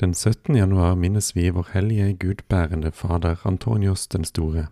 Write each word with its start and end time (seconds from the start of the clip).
Den 0.00 0.12
17. 0.14 0.56
januar 0.56 0.94
minnes 0.94 1.30
vi 1.36 1.48
vår 1.48 1.70
hellige 1.72 2.10
gudbærende 2.20 2.90
fader 2.92 3.40
Antonios 3.48 4.06
den 4.06 4.24
store. 4.24 4.66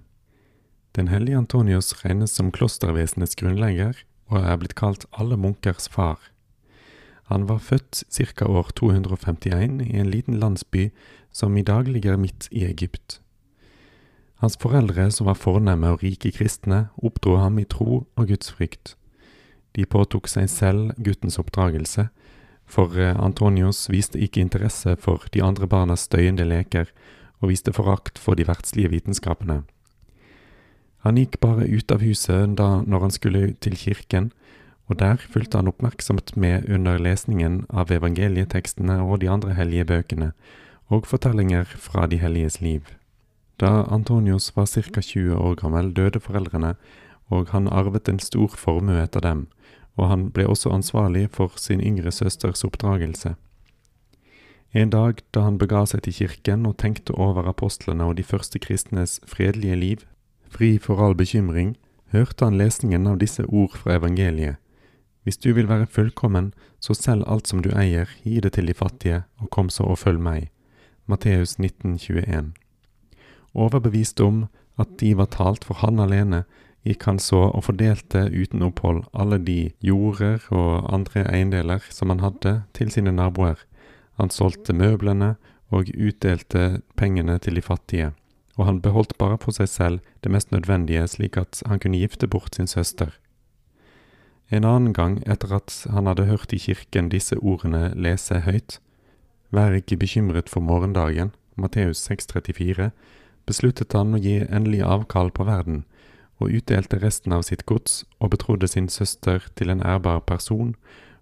Den 0.96 1.08
hellige 1.08 1.38
Antonios 1.38 2.04
regnes 2.04 2.30
som 2.30 2.50
klostervesenets 2.52 3.32
grunnlegger 3.40 4.02
og 4.28 4.42
er 4.42 4.58
blitt 4.60 4.74
kalt 4.76 5.06
alle 5.16 5.38
munkers 5.40 5.88
far. 5.88 6.18
Han 7.32 7.48
var 7.48 7.58
født 7.58 8.02
ca. 8.12 8.44
år 8.44 8.68
251 8.76 9.80
i 9.86 9.96
en 9.96 10.10
liten 10.10 10.36
landsby 10.36 10.90
som 11.32 11.56
i 11.56 11.62
dag 11.62 11.88
ligger 11.88 12.20
midt 12.20 12.48
i 12.52 12.66
Egypt. 12.68 13.22
Hans 14.44 14.58
foreldre, 14.60 15.10
som 15.10 15.26
var 15.26 15.40
fornemme 15.40 15.88
og 15.88 16.02
rike 16.02 16.34
kristne, 16.36 16.88
oppdro 16.96 17.36
ham 17.36 17.58
i 17.58 17.64
tro 17.64 18.04
og 18.16 18.28
gudsfrykt. 18.28 18.98
De 19.72 19.86
påtok 19.86 20.28
seg 20.28 20.50
selv 20.52 20.92
guttens 21.00 21.38
oppdragelse, 21.40 22.10
for 22.66 22.96
eh, 22.98 23.14
Antonios 23.20 23.88
viste 23.90 24.18
ikke 24.18 24.42
interesse 24.42 24.96
for 25.00 25.26
de 25.34 25.42
andre 25.42 25.68
barnas 25.68 26.06
støyende 26.08 26.46
leker, 26.48 26.90
og 27.42 27.50
viste 27.50 27.72
forakt 27.76 28.18
for 28.18 28.38
de 28.38 28.46
verdslige 28.48 28.90
vitenskapene. 28.92 29.62
Han 31.04 31.18
gikk 31.20 31.36
bare 31.42 31.68
ut 31.68 31.92
av 31.92 32.00
huset 32.00 32.56
da 32.56 32.80
når 32.88 33.02
han 33.04 33.12
skulle 33.12 33.42
til 33.60 33.76
kirken, 33.76 34.30
og 34.88 34.98
der 35.00 35.20
fulgte 35.20 35.60
han 35.60 35.68
oppmerksomt 35.68 36.34
med 36.36 36.68
under 36.68 37.00
lesningen 37.00 37.64
av 37.68 37.92
evangelietekstene 37.92 39.00
og 39.04 39.20
de 39.20 39.28
andre 39.32 39.56
hellige 39.56 39.88
bøkene, 39.88 40.32
og 40.92 41.08
fortellinger 41.08 41.68
fra 41.80 42.06
de 42.08 42.20
helliges 42.20 42.60
liv. 42.60 42.88
Da 43.60 43.84
Antonios 43.92 44.50
var 44.56 44.66
ca. 44.66 45.00
20 45.00 45.36
år 45.36 45.54
gammel, 45.60 45.92
døde 45.92 46.20
foreldrene, 46.20 46.74
og 47.32 47.48
han 47.52 47.68
arvet 47.68 48.08
en 48.08 48.20
stor 48.20 48.56
formue 48.56 49.00
etter 49.00 49.20
dem, 49.24 49.46
og 49.96 50.08
han 50.10 50.28
ble 50.34 50.46
også 50.50 50.72
ansvarlig 50.74 51.28
for 51.30 51.54
sin 51.60 51.80
yngre 51.80 52.12
søsters 52.12 52.64
oppdragelse. 52.66 53.34
En 54.74 54.90
dag 54.90 55.20
da 55.30 55.44
han 55.46 55.58
bega 55.58 55.84
seg 55.86 56.02
til 56.02 56.16
kirken 56.16 56.66
og 56.66 56.78
tenkte 56.82 57.14
over 57.14 57.46
apostlene 57.46 58.08
og 58.10 58.16
de 58.18 58.26
første 58.26 58.58
kristnes 58.58 59.20
fredelige 59.30 59.76
liv, 59.78 60.00
fri 60.50 60.78
for 60.82 60.98
all 60.98 61.14
bekymring, 61.14 61.76
hørte 62.10 62.46
han 62.46 62.58
lesningen 62.58 63.06
av 63.06 63.20
disse 63.22 63.46
ord 63.46 63.76
fra 63.78 63.94
evangeliet. 64.00 64.58
Hvis 65.22 65.38
du 65.38 65.54
vil 65.56 65.70
være 65.70 65.86
fullkommen, 65.86 66.52
så 66.80 66.94
selg 66.94 67.24
alt 67.30 67.48
som 67.48 67.62
du 67.64 67.70
eier, 67.72 68.10
gi 68.26 68.40
det 68.44 68.52
til 68.58 68.66
de 68.68 68.74
fattige, 68.74 69.22
og 69.40 69.48
kom 69.50 69.70
så 69.72 69.86
og 69.94 70.02
følg 70.02 70.20
meg. 70.20 70.50
Matteus 71.06 71.56
1921. 71.56 72.52
Overbevist 73.54 74.20
om 74.20 74.46
at 74.76 74.98
de 75.00 75.14
var 75.16 75.30
talt 75.32 75.64
for 75.64 75.80
han 75.80 76.02
alene, 76.02 76.42
gikk 76.84 77.06
han 77.08 77.18
så 77.22 77.46
og 77.48 77.64
fordelte 77.66 78.26
uten 78.30 78.62
opphold 78.66 79.04
alle 79.16 79.38
de 79.40 79.72
jorder 79.84 80.44
og 80.52 80.92
andre 80.92 81.24
eiendeler 81.30 81.84
som 81.90 82.12
han 82.12 82.20
hadde, 82.20 82.62
til 82.76 82.92
sine 82.92 83.12
naboer. 83.14 83.58
Han 84.20 84.30
solgte 84.30 84.76
møblene 84.76 85.34
og 85.74 85.90
utdelte 85.96 86.82
pengene 86.96 87.38
til 87.42 87.56
de 87.56 87.64
fattige, 87.64 88.12
og 88.56 88.68
han 88.68 88.80
beholdt 88.84 89.16
bare 89.18 89.40
for 89.42 89.56
seg 89.56 89.68
selv 89.68 90.14
det 90.22 90.30
mest 90.30 90.52
nødvendige, 90.52 91.06
slik 91.08 91.40
at 91.40 91.62
han 91.66 91.80
kunne 91.80 91.98
gifte 91.98 92.28
bort 92.28 92.54
sin 92.54 92.70
søster. 92.70 93.16
En 94.52 94.64
annen 94.68 94.92
gang, 94.92 95.22
etter 95.26 95.56
at 95.56 95.72
han 95.90 96.06
hadde 96.06 96.28
hørt 96.28 96.52
i 96.52 96.60
kirken 96.60 97.08
disse 97.08 97.38
ordene 97.40 97.90
lese 97.96 98.44
høyt, 98.44 98.78
Vær 99.54 99.70
ikke 99.76 99.96
bekymret 99.96 100.48
for 100.50 100.64
morgendagen, 100.64 101.30
Matteus 101.54 102.00
6,34, 102.10 102.88
besluttet 103.46 103.94
han 103.94 104.16
å 104.16 104.18
gi 104.18 104.40
endelig 104.48 104.80
avkall 104.82 105.30
på 105.30 105.46
verden, 105.46 105.84
og 106.38 106.50
utdelte 106.50 106.98
resten 107.02 107.32
av 107.32 107.42
sitt 107.46 107.64
gods 107.66 108.04
og 108.18 108.30
betrodde 108.34 108.68
sin 108.68 108.88
søster 108.88 109.46
til 109.54 109.70
en 109.70 109.82
ærbar 109.82 110.20
person, 110.26 110.74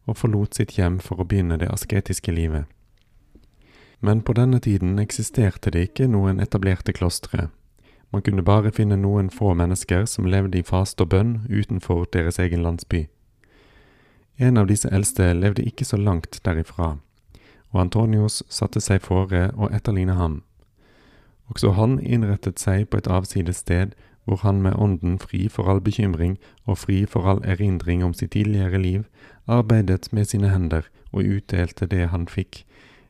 og 0.06 0.16
forlot 0.18 0.54
sitt 0.58 0.74
hjem 0.78 0.98
for 1.00 1.20
å 1.20 1.26
begynne 1.28 1.58
det 1.60 1.70
asketiske 1.70 2.32
livet. 2.32 2.64
Men 4.00 4.22
på 4.22 4.34
denne 4.34 4.58
tiden 4.60 4.98
eksisterte 4.98 5.70
det 5.70 5.84
ikke 5.88 6.08
noen 6.10 6.40
etablerte 6.42 6.92
klostre. 6.92 7.48
Man 8.10 8.22
kunne 8.22 8.42
bare 8.42 8.72
finne 8.74 8.98
noen 8.98 9.30
få 9.30 9.54
mennesker 9.54 10.04
som 10.10 10.26
levde 10.26 10.58
i 10.58 10.66
faste 10.66 11.06
og 11.06 11.12
bønn 11.14 11.36
utenfor 11.48 12.08
deres 12.12 12.40
egen 12.42 12.64
landsby. 12.66 13.06
En 14.36 14.58
av 14.58 14.66
disse 14.66 14.90
eldste 14.90 15.30
levde 15.38 15.62
ikke 15.62 15.86
så 15.86 15.96
langt 15.96 16.40
derifra, 16.44 16.96
og 17.70 17.80
Antonios 17.80 18.42
satte 18.48 18.80
seg 18.80 19.04
fore 19.06 19.50
å 19.54 19.70
etterligne 19.70 20.16
ham. 20.18 20.40
Også 21.52 21.72
han 21.76 21.98
innrettet 22.00 22.58
seg 22.58 22.88
på 22.90 22.98
et 22.98 23.08
avsides 23.08 23.62
sted 23.62 23.94
hvor 24.24 24.42
han 24.42 24.62
med 24.62 24.78
ånden 24.78 25.18
fri 25.18 25.48
for 25.48 25.68
all 25.70 25.80
bekymring 25.80 26.38
og 26.64 26.78
fri 26.78 27.02
for 27.06 27.26
all 27.28 27.42
erindring 27.44 28.04
om 28.04 28.14
sitt 28.14 28.32
tidligere 28.36 28.78
liv, 28.78 29.04
arbeidet 29.46 30.12
med 30.12 30.30
sine 30.30 30.52
hender 30.52 30.86
og 31.12 31.26
utdelte 31.26 31.86
det 31.86 32.08
han 32.12 32.28
fikk, 32.30 32.64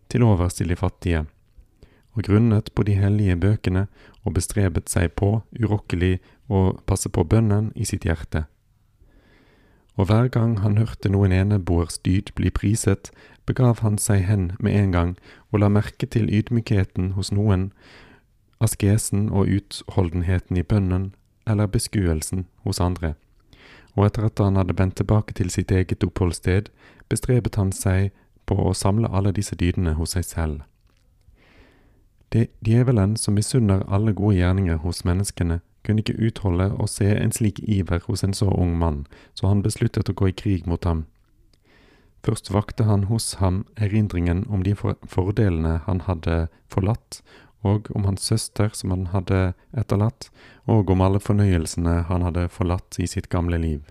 til 0.09 0.25
overs 0.25 0.55
til 0.55 0.69
de 0.69 0.77
fattige, 0.77 1.25
og 2.13 2.25
grunnet 2.29 2.73
på 2.75 2.83
de 2.83 2.97
hellige 2.97 3.37
bøkene 3.37 3.87
og 4.25 4.35
bestrebet 4.35 4.91
seg 4.93 5.13
på, 5.17 5.41
urokkelig, 5.61 6.19
å 6.49 6.77
passe 6.87 7.09
på 7.09 7.25
bønnen 7.25 7.71
i 7.75 7.87
sitt 7.89 8.05
hjerte. 8.05 8.45
Og 9.97 10.09
hver 10.09 10.29
gang 10.33 10.59
han 10.61 10.79
hørte 10.81 11.11
noen 11.13 11.33
eneboers 11.33 11.99
dyd 12.05 12.33
bli 12.37 12.51
priset, 12.51 13.11
begav 13.47 13.81
han 13.85 13.99
seg 14.01 14.25
hen 14.29 14.53
med 14.59 14.77
en 14.77 14.93
gang 14.93 15.13
og 15.51 15.61
la 15.61 15.69
merke 15.73 16.09
til 16.09 16.31
ydmykheten 16.33 17.13
hos 17.17 17.33
noen, 17.33 17.71
askesen 18.63 19.29
og 19.31 19.51
utholdenheten 19.51 20.57
i 20.57 20.63
bønnen 20.63 21.13
eller 21.47 21.67
beskuelsen 21.67 22.47
hos 22.65 22.81
andre, 22.81 23.15
og 23.97 24.07
etter 24.07 24.29
at 24.29 24.41
han 24.41 24.57
hadde 24.57 24.79
vendt 24.79 24.97
tilbake 25.01 25.35
til 25.37 25.51
sitt 25.51 25.73
eget 25.75 26.05
oppholdssted, 26.07 26.71
bestrebet 27.11 27.59
han 27.61 27.73
seg 27.77 28.13
på 28.47 28.57
å 28.57 28.75
samle 28.75 29.11
alle 29.11 29.35
disse 29.37 29.57
dydene 29.59 29.97
hos 29.99 30.15
seg 30.17 30.25
selv. 30.29 30.63
Det 32.33 32.49
djevelen 32.65 33.17
som 33.21 33.37
misunner 33.37 33.85
alle 33.93 34.15
gode 34.17 34.39
gjerninger 34.39 34.81
hos 34.81 35.05
menneskene, 35.05 35.61
kunne 35.85 36.01
ikke 36.01 36.21
utholde 36.23 36.71
å 36.79 36.87
se 36.89 37.09
en 37.11 37.35
slik 37.35 37.59
iver 37.67 38.01
hos 38.07 38.23
en 38.25 38.35
så 38.35 38.49
ung 38.49 38.77
mann, 38.79 39.03
så 39.35 39.51
han 39.51 39.65
besluttet 39.65 40.09
å 40.09 40.15
gå 40.17 40.31
i 40.31 40.37
krig 40.37 40.69
mot 40.71 40.85
ham. 40.89 41.05
Først 42.23 42.53
vakte 42.55 42.87
han 42.87 43.09
hos 43.11 43.35
ham 43.43 43.65
erindringen 43.77 44.45
om 44.49 44.63
de 44.63 44.77
fordelene 44.79 45.81
han 45.89 46.05
hadde 46.07 46.47
forlatt, 46.71 47.21
og 47.63 47.91
om 47.95 48.05
hans 48.05 48.23
søster 48.27 48.71
som 48.75 48.91
han 48.91 49.09
hadde 49.15 49.55
etterlatt, 49.79 50.29
og 50.67 50.91
om 50.91 51.03
alle 51.05 51.21
fornøyelsene 51.23 52.03
han 52.09 52.25
hadde 52.27 52.49
forlatt 52.51 52.99
i 52.99 53.07
sitt 53.07 53.29
gamle 53.31 53.59
liv. 53.63 53.83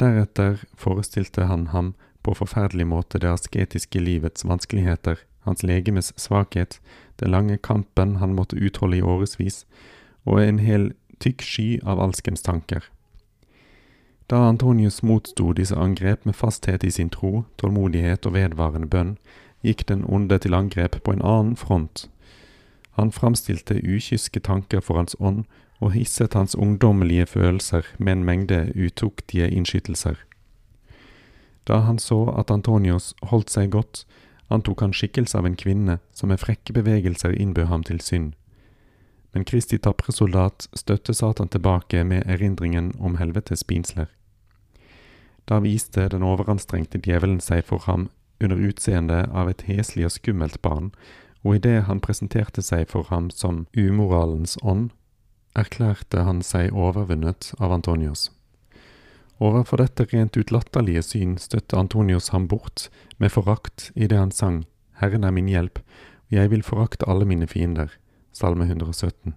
Deretter 0.00 0.64
forestilte 0.76 1.46
han 1.48 1.68
ham 1.72 1.94
på 2.24 2.34
forferdelig 2.34 2.86
måte 2.88 3.20
det 3.20 3.30
asketiske 3.30 4.00
livets 4.00 4.44
vanskeligheter, 4.44 5.18
hans 5.44 5.62
legemes 5.62 6.12
svakhet, 6.16 6.80
den 7.20 7.30
lange 7.30 7.58
kampen 7.58 8.16
han 8.16 8.34
måtte 8.34 8.56
utholde 8.56 8.98
i 8.98 9.04
årevis, 9.04 9.64
og 10.24 10.40
en 10.40 10.58
hel 10.58 10.92
tykk 11.20 11.44
sky 11.44 11.68
av 11.84 12.00
alskens 12.00 12.42
tanker. 12.42 12.88
Da 14.26 14.40
Antonius 14.48 15.02
motsto 15.04 15.52
disse 15.52 15.76
angrep 15.76 16.24
med 16.24 16.36
fasthet 16.36 16.84
i 16.84 16.90
sin 16.90 17.10
tro, 17.12 17.44
tålmodighet 17.60 18.24
og 18.26 18.34
vedvarende 18.38 18.88
bønn, 18.88 19.16
gikk 19.64 19.84
den 19.88 20.04
onde 20.08 20.38
til 20.40 20.56
angrep 20.56 20.96
på 21.04 21.12
en 21.12 21.22
annen 21.22 21.56
front, 21.60 22.08
han 22.94 23.12
framstilte 23.12 23.74
ukyske 23.82 24.40
tanker 24.40 24.80
for 24.80 25.00
hans 25.00 25.16
ånd 25.20 25.44
og 25.82 25.92
hisset 25.92 26.34
hans 26.34 26.54
ungdommelige 26.54 27.26
følelser 27.26 27.86
med 27.98 28.12
en 28.12 28.24
mengde 28.24 28.60
utuktige 28.76 29.50
innskytelser. 29.50 30.14
Da 31.66 31.80
han 31.86 31.98
så 31.98 32.28
at 32.38 32.50
Antonios 32.50 33.14
holdt 33.22 33.50
seg 33.50 33.70
godt, 33.72 34.04
antok 34.52 34.80
han 34.84 34.92
skikkelse 34.92 35.38
av 35.38 35.46
en 35.48 35.56
kvinne 35.56 35.98
som 36.12 36.28
med 36.28 36.40
frekke 36.40 36.72
bevegelser 36.76 37.34
innbød 37.34 37.66
ham 37.66 37.82
til 37.82 38.00
synd. 38.00 38.34
Men 39.32 39.44
Kristi 39.44 39.78
tapre 39.78 40.12
soldat 40.12 40.68
støtte 40.76 41.14
Satan 41.14 41.48
tilbake 41.48 42.04
med 42.04 42.28
erindringen 42.30 42.92
om 43.00 43.16
helvetes 43.16 43.64
pinsler. 43.64 44.06
Da 45.48 45.58
viste 45.60 46.06
den 46.08 46.22
overanstrengte 46.22 47.00
djevelen 47.02 47.40
seg 47.40 47.64
for 47.66 47.82
ham 47.88 48.08
under 48.40 48.60
utseendet 48.60 49.32
av 49.32 49.50
et 49.50 49.64
heslig 49.66 50.06
og 50.06 50.14
skummelt 50.14 50.60
barn, 50.62 50.92
og 51.44 51.58
idet 51.60 51.84
han 51.88 52.00
presenterte 52.00 52.62
seg 52.64 52.88
for 52.90 53.06
ham 53.10 53.28
som 53.30 53.66
umoralens 53.76 54.56
ånd, 54.62 54.90
erklærte 55.54 56.24
han 56.26 56.42
seg 56.42 56.72
overvunnet 56.72 57.52
av 57.60 57.72
Antonios. 57.76 58.30
Overfor 59.38 59.82
dette 59.82 60.06
rent 60.10 60.36
ut 60.36 60.50
latterlige 60.54 61.02
syn 61.02 61.36
støtte 61.38 61.76
Antonios 61.78 62.30
ham 62.32 62.48
bort 62.48 62.88
med 63.18 63.34
forakt 63.34 63.90
idet 63.94 64.18
han 64.18 64.32
sang 64.32 64.64
Herren 65.00 65.24
er 65.24 65.34
min 65.34 65.50
hjelp, 65.50 65.80
og 66.30 66.36
jeg 66.38 66.50
vil 66.50 66.62
forakte 66.62 67.08
alle 67.10 67.26
mine 67.26 67.46
fiender. 67.50 67.90
Salme 68.32 68.64
117. 68.64 69.34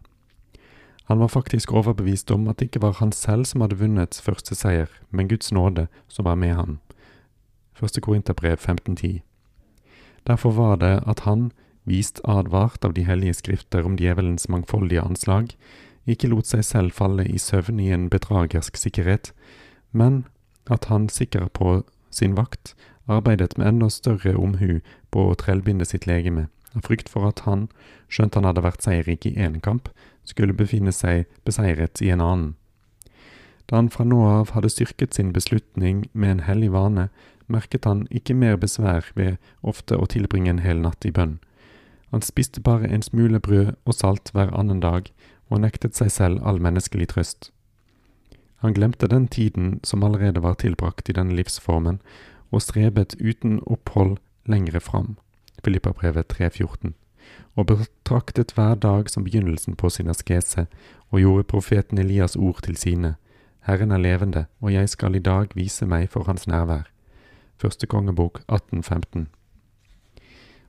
Han 1.08 1.20
var 1.20 1.28
faktisk 1.28 1.72
overbevist 1.74 2.32
om 2.32 2.48
at 2.48 2.60
det 2.60 2.70
ikke 2.70 2.82
var 2.82 2.98
han 3.00 3.12
selv 3.12 3.46
som 3.46 3.62
hadde 3.62 3.78
vunnet 3.80 4.22
første 4.24 4.56
seier, 4.56 4.90
men 5.10 5.30
Guds 5.30 5.52
nåde 5.52 5.88
som 6.08 6.26
var 6.26 6.36
med 6.36 6.54
ham. 6.56 6.80
Første 7.74 8.02
Korinterbrev 8.02 8.58
1510. 8.58 9.22
Derfor 10.28 10.52
var 10.52 10.76
det 10.76 11.04
at 11.08 11.20
han, 11.20 11.52
vist 11.88 12.20
advart 12.28 12.86
av 12.86 12.94
de 12.94 13.06
hellige 13.08 13.40
skrifter 13.40 13.86
om 13.88 13.96
djevelens 14.00 14.50
mangfoldige 14.52 15.04
anslag, 15.04 15.54
ikke 16.08 16.30
lot 16.32 16.48
seg 16.48 16.64
selv 16.64 16.96
falle 16.96 17.26
i 17.28 17.40
søvn 17.40 17.80
i 17.84 17.92
en 17.96 18.10
bedragersk 18.12 18.78
sikkerhet, 18.80 19.32
men 19.92 20.26
at 20.72 20.88
han 20.92 21.08
sikker 21.12 21.48
på 21.56 21.82
sin 22.12 22.36
vakt 22.36 22.76
arbeidet 23.08 23.58
med 23.58 23.68
enda 23.68 23.90
større 23.92 24.36
omhu 24.36 24.80
på 25.12 25.30
å 25.30 25.36
trellbinde 25.40 25.88
sitt 25.88 26.08
legeme, 26.08 26.48
av 26.76 26.84
frykt 26.88 27.10
for 27.10 27.28
at 27.30 27.44
han, 27.48 27.68
skjønt 28.12 28.36
han 28.36 28.48
hadde 28.48 28.64
vært 28.64 28.84
seierrik 28.84 29.26
i 29.26 29.36
én 29.40 29.60
kamp, 29.64 29.90
skulle 30.28 30.56
befinne 30.56 30.92
seg 30.92 31.26
beseiret 31.48 32.02
i 32.04 32.12
en 32.12 32.24
annen. 32.24 32.56
Da 33.68 33.80
han 33.80 33.90
fra 33.92 34.06
nå 34.08 34.22
av 34.28 34.54
hadde 34.56 34.72
styrket 34.72 35.16
sin 35.16 35.34
beslutning 35.36 36.06
med 36.14 36.38
en 36.38 36.46
hellig 36.48 36.72
vane, 36.76 37.10
merket 37.48 37.88
han 37.88 38.06
ikke 38.12 38.36
mer 38.36 38.56
besvær 38.60 39.08
ved 39.16 39.38
ofte 39.62 39.96
å 39.96 40.08
tilbringe 40.08 40.52
en 40.52 40.64
hel 40.64 40.80
natt 40.84 41.08
i 41.08 41.12
bønn. 41.12 41.38
Han 42.12 42.22
spiste 42.22 42.62
bare 42.62 42.88
en 42.88 43.02
smule 43.02 43.40
brød 43.40 43.74
og 43.86 43.94
salt 43.94 44.32
hver 44.34 44.54
annen 44.56 44.80
dag, 44.80 45.12
og 45.50 45.62
nektet 45.62 45.96
seg 45.96 46.12
selv 46.12 46.40
all 46.44 46.60
menneskelig 46.62 47.08
trøst. 47.14 47.52
Han 48.64 48.74
glemte 48.74 49.08
den 49.08 49.28
tiden 49.28 49.80
som 49.84 50.04
allerede 50.04 50.44
var 50.44 50.54
tilbrakt 50.54 51.10
i 51.10 51.14
denne 51.14 51.36
livsformen, 51.36 52.02
og 52.52 52.62
strebet 52.62 53.16
uten 53.20 53.60
opphold 53.68 54.18
lengre 54.46 54.80
fram, 54.80 55.18
Filippabrevet 55.64 56.34
3.14, 56.34 56.94
og 57.56 57.68
betraktet 57.68 58.54
hver 58.56 58.76
dag 58.76 59.10
som 59.10 59.24
begynnelsen 59.24 59.76
på 59.76 59.90
sin 59.90 60.10
askese, 60.10 60.68
og 61.12 61.20
gjorde 61.20 61.44
profeten 61.44 61.98
Elias 61.98 62.36
ord 62.36 62.64
til 62.64 62.78
sine, 62.78 63.16
Herren 63.68 63.92
er 63.92 63.98
levende, 63.98 64.46
og 64.62 64.74
jeg 64.74 64.90
skal 64.90 65.16
i 65.16 65.20
dag 65.20 65.48
vise 65.56 65.86
meg 65.86 66.10
for 66.10 66.24
hans 66.24 66.48
nærvær. 66.48 66.88
Første 67.60 67.88
kongebok 67.88 68.40
1815. 68.48 69.28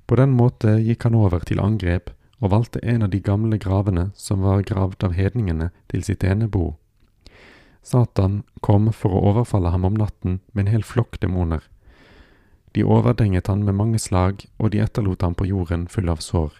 På 0.09 0.17
den 0.17 0.33
måte 0.33 0.79
gikk 0.81 1.05
han 1.05 1.17
over 1.19 1.45
til 1.45 1.61
angrep 1.61 2.15
og 2.41 2.53
valgte 2.55 2.81
en 2.83 3.05
av 3.05 3.11
de 3.13 3.21
gamle 3.21 3.59
gravene 3.61 4.09
som 4.17 4.41
var 4.41 4.65
gravd 4.65 5.05
av 5.05 5.17
hedningene, 5.19 5.71
til 5.91 6.05
sitt 6.07 6.25
enebo. 6.25 6.79
Satan 7.83 8.43
kom 8.65 8.89
for 8.93 9.13
å 9.13 9.25
overfalle 9.33 9.73
ham 9.75 9.85
om 9.85 9.99
natten 9.99 10.41
med 10.53 10.67
en 10.67 10.73
hel 10.77 10.87
flokk 10.87 11.19
demoner. 11.21 11.61
De 12.73 12.85
overdenget 12.85 13.49
han 13.51 13.65
med 13.67 13.75
mange 13.75 13.99
slag, 13.99 14.45
og 14.59 14.73
de 14.73 14.81
etterlot 14.85 15.23
ham 15.23 15.35
på 15.35 15.49
jorden 15.49 15.89
full 15.91 16.09
av 16.09 16.23
sår. 16.25 16.53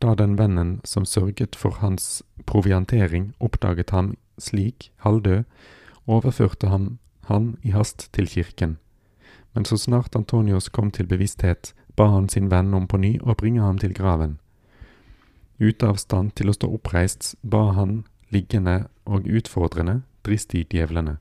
Da 0.00 0.14
den 0.14 0.36
vennen 0.38 0.80
som 0.84 1.06
sørget 1.06 1.56
for 1.56 1.80
hans 1.82 2.22
proviantering, 2.46 3.32
oppdaget 3.40 3.90
ham 3.94 4.14
slik, 4.38 4.90
halvdød, 5.04 5.44
overførte 6.06 6.68
han 6.68 6.98
han 7.30 7.56
i 7.62 7.70
hast 7.70 8.08
til 8.12 8.26
kirken. 8.26 8.78
Men 9.54 9.64
så 9.64 9.76
snart 9.78 10.16
Antonios 10.16 10.68
kom 10.68 10.90
til 10.90 11.06
bevissthet, 11.06 11.74
ba 11.96 12.06
han 12.14 12.28
sin 12.28 12.48
venn 12.50 12.74
om 12.74 12.86
på 12.86 13.00
ny 13.00 13.16
å 13.22 13.34
bringe 13.34 13.62
ham 13.64 13.78
til 13.78 13.94
graven. 13.96 14.38
Ute 15.58 15.88
av 15.88 15.98
stand 16.00 16.34
til 16.38 16.48
å 16.48 16.56
stå 16.56 16.70
oppreist 16.72 17.34
ba 17.42 17.70
han 17.76 18.04
liggende 18.32 18.86
og 19.04 19.26
utfordrende, 19.28 20.00
dristig 20.24 20.66
djevlene. 20.72 21.18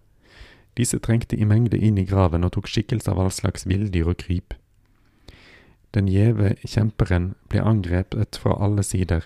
Disse 0.78 1.00
trengte 1.04 1.36
i 1.36 1.46
mengde 1.46 1.78
inn 1.78 1.98
i 1.98 2.06
graven 2.08 2.46
og 2.48 2.54
tok 2.56 2.70
skikkelse 2.70 3.12
av 3.12 3.20
all 3.20 3.34
slags 3.36 3.66
villdyr 3.68 4.08
og 4.14 4.22
kryp. 4.22 4.54
Den 5.92 6.08
gjeve 6.08 6.54
kjemperen 6.64 7.34
ble 7.50 7.64
angrepet 7.66 8.38
fra 8.40 8.56
alle 8.62 8.86
sider, 8.86 9.26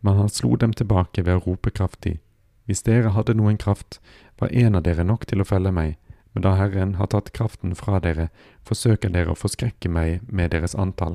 men 0.00 0.16
han 0.16 0.30
slo 0.30 0.54
dem 0.56 0.72
tilbake 0.72 1.24
ved 1.26 1.40
å 1.40 1.44
rope 1.44 1.72
kraftig. 1.74 2.20
Hvis 2.66 2.84
dere 2.86 3.12
hadde 3.14 3.34
noen 3.34 3.58
kraft, 3.58 3.98
var 4.38 4.54
en 4.54 4.78
av 4.78 4.86
dere 4.86 5.04
nok 5.04 5.26
til 5.26 5.42
å 5.42 5.48
felle 5.48 5.72
meg, 5.74 5.96
men 6.36 6.44
da 6.44 6.50
Herren 6.58 6.98
har 7.00 7.08
tatt 7.08 7.30
kraften 7.32 7.70
fra 7.72 7.96
dere, 8.04 8.26
forsøker 8.68 9.08
dere 9.08 9.32
å 9.32 9.38
forskrekke 9.40 9.88
meg 9.88 10.26
med 10.28 10.50
deres 10.52 10.74
antall. 10.76 11.14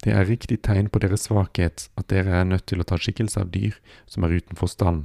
Det 0.00 0.14
er 0.16 0.24
riktig 0.24 0.62
tegn 0.64 0.86
på 0.88 1.02
deres 1.04 1.26
svakhet 1.28 1.90
at 2.00 2.06
dere 2.08 2.38
er 2.38 2.46
nødt 2.48 2.64
til 2.64 2.80
å 2.80 2.86
ta 2.88 2.96
skikkelse 2.96 3.42
av 3.42 3.50
dyr 3.52 3.74
som 4.08 4.24
er 4.24 4.38
utenfor 4.38 4.70
stand. 4.72 5.02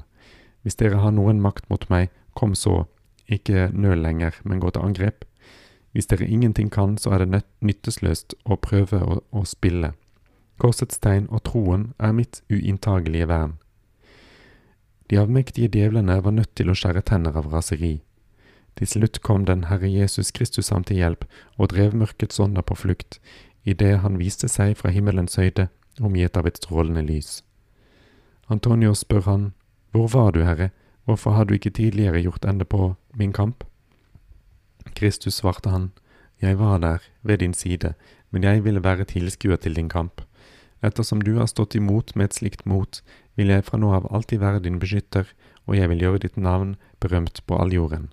Hvis 0.63 0.79
dere 0.79 1.01
har 1.03 1.11
noen 1.11 1.41
makt 1.43 1.67
mot 1.67 1.83
meg, 1.91 2.07
kom 2.39 2.55
så, 2.55 2.85
ikke 3.27 3.65
nøl 3.75 3.99
lenger, 3.99 4.37
men 4.47 4.61
gå 4.63 4.71
til 4.71 4.85
angrep. 4.87 5.25
Hvis 5.91 6.07
dere 6.07 6.29
ingenting 6.31 6.69
kan, 6.71 6.95
så 6.95 7.11
er 7.11 7.25
det 7.25 7.41
nyttesløst 7.59 8.37
å 8.47 8.55
prøve 8.63 9.01
å, 9.03 9.17
å 9.35 9.43
spille. 9.43 9.91
Korsets 10.55 11.03
tegn 11.03 11.27
og 11.27 11.43
troen 11.49 11.89
er 11.99 12.15
mitt 12.15 12.39
uinntagelige 12.47 13.27
vern. 13.27 13.57
De 15.11 15.19
avmektige 15.19 15.67
djevlene 15.67 16.21
var 16.23 16.37
nødt 16.37 16.55
til 16.55 16.71
å 16.71 16.77
skjære 16.79 17.03
tenner 17.11 17.35
av 17.35 17.51
raseri. 17.51 17.97
Til 18.79 18.87
slutt 18.87 19.21
kom 19.21 19.45
den 19.45 19.65
Herre 19.69 19.89
Jesus 19.89 20.31
Kristus 20.31 20.69
ham 20.69 20.83
til 20.87 21.01
hjelp 21.01 21.25
og 21.57 21.71
drev 21.73 21.95
mørkets 21.95 22.39
ånder 22.39 22.65
på 22.65 22.75
flukt, 22.75 23.19
idet 23.63 23.99
han 24.01 24.19
viste 24.19 24.49
seg 24.49 24.77
fra 24.79 24.89
himmelens 24.93 25.37
høyde, 25.37 25.67
omgitt 25.99 26.37
av 26.37 26.47
et 26.47 26.57
strålende 26.57 27.03
lys. 27.05 27.41
Antonios 28.49 29.03
spør 29.05 29.27
han, 29.27 29.43
Hvor 29.91 30.07
var 30.07 30.31
du, 30.31 30.43
Herre, 30.43 30.71
hvorfor 31.05 31.31
har 31.31 31.45
du 31.45 31.53
ikke 31.53 31.69
tidligere 31.69 32.21
gjort 32.21 32.45
ende 32.45 32.65
på 32.65 32.95
min 33.13 33.33
kamp? 33.33 33.63
Kristus 34.95 35.35
svarte 35.35 35.69
han, 35.69 35.91
Jeg 36.41 36.59
var 36.59 36.79
der, 36.79 36.99
ved 37.21 37.37
din 37.37 37.53
side, 37.53 37.93
men 38.31 38.43
jeg 38.43 38.63
ville 38.63 38.83
være 38.83 39.05
tilskuer 39.05 39.55
til 39.55 39.75
din 39.75 39.89
kamp. 39.89 40.21
Ettersom 40.81 41.21
du 41.21 41.37
har 41.37 41.45
stått 41.45 41.75
imot 41.75 42.15
med 42.15 42.25
et 42.25 42.33
slikt 42.39 42.65
mot, 42.65 43.01
vil 43.35 43.53
jeg 43.53 43.63
fra 43.63 43.77
nå 43.77 43.91
av 43.93 44.07
alltid 44.09 44.39
være 44.41 44.63
din 44.65 44.79
beskytter, 44.79 45.27
og 45.67 45.77
jeg 45.77 45.89
vil 45.89 46.01
gjøre 46.01 46.23
ditt 46.25 46.37
navn 46.37 46.75
berømt 46.99 47.43
på 47.45 47.59
all 47.61 47.73
jorden. 47.73 48.09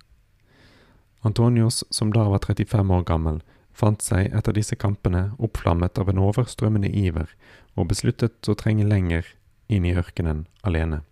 Antonios, 1.27 1.85
som 1.91 2.13
da 2.13 2.29
var 2.31 2.45
35 2.47 2.91
år 2.95 3.05
gammel, 3.05 3.41
fant 3.75 4.03
seg 4.03 4.33
etter 4.35 4.55
disse 4.55 4.77
kampene 4.79 5.33
oppflammet 5.39 5.99
av 5.99 6.11
en 6.11 6.21
overstrømmende 6.23 6.91
iver, 6.91 7.31
og 7.79 7.91
besluttet 7.93 8.51
å 8.51 8.57
trenge 8.59 8.87
lenger 8.87 9.27
inn 9.69 9.87
i 9.87 9.95
ørkenen 9.99 10.47
alene. 10.67 11.03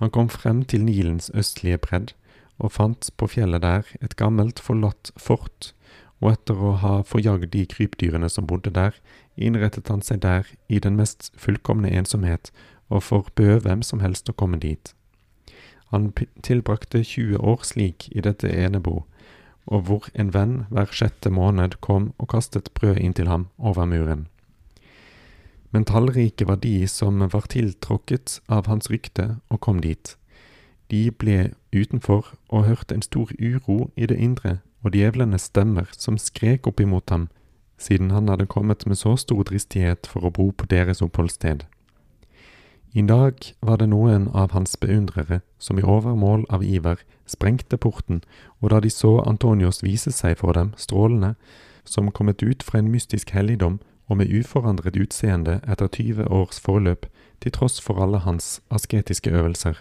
Han 0.00 0.10
kom 0.10 0.28
frem 0.32 0.64
til 0.66 0.84
Nilens 0.84 1.30
østlige 1.38 1.78
bredd, 1.84 2.14
og 2.58 2.74
fant 2.74 3.08
på 3.16 3.28
fjellet 3.30 3.62
der 3.62 3.86
et 4.00 4.16
gammelt, 4.18 4.60
forlatt 4.60 5.12
fort, 5.20 5.72
og 6.22 6.32
etter 6.32 6.58
å 6.58 6.72
ha 6.82 6.94
forjagd 7.06 7.50
de 7.54 7.64
krypdyrene 7.66 8.28
som 8.30 8.46
bodde 8.46 8.70
der, 8.74 8.96
innrettet 9.36 9.90
han 9.90 10.02
seg 10.06 10.22
der 10.22 10.48
i 10.68 10.78
den 10.82 10.98
mest 10.98 11.32
fullkomne 11.38 11.90
ensomhet, 11.90 12.52
og 12.92 13.02
forbød 13.08 13.64
hvem 13.64 13.82
som 13.86 14.02
helst 14.04 14.30
å 14.30 14.36
komme 14.36 14.60
dit. 14.62 14.92
Han 15.92 16.12
tilbrakte 16.42 17.04
20 17.04 17.36
år 17.36 17.64
slik 17.68 18.08
i 18.16 18.22
dette 18.24 18.48
enebo, 18.48 19.02
og 19.66 19.82
hvor 19.86 20.08
en 20.16 20.32
venn 20.32 20.54
hver 20.72 20.88
sjette 20.88 21.30
måned 21.30 21.76
kom 21.84 22.10
og 22.16 22.30
kastet 22.32 22.72
brød 22.74 22.96
inn 22.96 23.12
til 23.12 23.28
ham 23.28 23.50
over 23.58 23.84
muren. 23.86 24.26
Men 25.72 25.84
tallrike 25.88 26.48
var 26.48 26.60
de 26.64 26.88
som 26.88 27.20
var 27.32 27.48
tiltråkket 27.52 28.40
av 28.48 28.66
hans 28.72 28.90
rykte 28.92 29.36
og 29.48 29.60
kom 29.60 29.80
dit. 29.84 30.16
De 30.88 31.10
ble 31.12 31.52
utenfor 31.72 32.34
og 32.48 32.66
hørte 32.68 32.96
en 32.96 33.04
stor 33.04 33.28
uro 33.40 33.90
i 33.96 34.08
det 34.08 34.16
indre 34.16 34.58
og 34.84 34.96
djevlenes 34.96 35.48
stemmer 35.48 35.88
som 35.96 36.18
skrek 36.20 36.66
opp 36.68 36.80
imot 36.80 37.12
ham, 37.12 37.28
siden 37.78 38.10
han 38.10 38.28
hadde 38.28 38.48
kommet 38.50 38.84
med 38.86 39.00
så 39.00 39.14
stor 39.16 39.44
dristighet 39.48 40.08
for 40.08 40.24
å 40.24 40.32
bo 40.34 40.50
på 40.52 40.68
deres 40.72 41.00
oppholdssted. 41.04 41.64
I 42.94 43.02
dag 43.02 43.34
var 43.60 43.78
det 43.80 43.86
noen 43.88 44.26
av 44.36 44.50
hans 44.52 44.76
beundrere 44.76 45.40
som 45.58 45.78
i 45.78 45.82
overmål 45.82 46.44
av 46.52 46.60
iver 46.64 47.00
sprengte 47.24 47.78
porten, 47.80 48.20
og 48.60 48.68
da 48.68 48.80
de 48.84 48.90
så 48.92 49.14
Antonios 49.24 49.80
vise 49.80 50.12
seg 50.12 50.36
for 50.42 50.52
dem, 50.52 50.74
strålende, 50.76 51.34
som 51.84 52.12
kommet 52.12 52.42
ut 52.42 52.62
fra 52.62 52.82
en 52.82 52.92
mystisk 52.92 53.32
helligdom 53.32 53.80
og 54.10 54.20
med 54.20 54.28
uforandret 54.28 54.98
utseende 55.00 55.62
etter 55.64 55.88
tyve 55.88 56.28
års 56.28 56.60
forløp, 56.60 57.08
til 57.40 57.56
tross 57.56 57.80
for 57.80 57.96
alle 57.96 58.20
hans 58.26 58.60
asketiske 58.68 59.32
øvelser. 59.32 59.80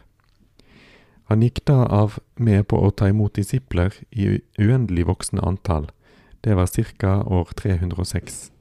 Han 1.27 1.43
gikk 1.43 1.65
da 1.67 1.83
av 1.91 2.17
med 2.39 2.63
på 2.71 2.79
å 2.79 2.95
ta 2.95 3.11
imot 3.11 3.35
disipler 3.35 3.91
i 4.11 4.39
uendelig 4.55 5.09
voksende 5.11 5.43
antall, 5.43 5.91
det 6.47 6.55
var 6.55 6.71
ca. 6.97 7.21
år 7.27 7.51
306. 7.59 8.51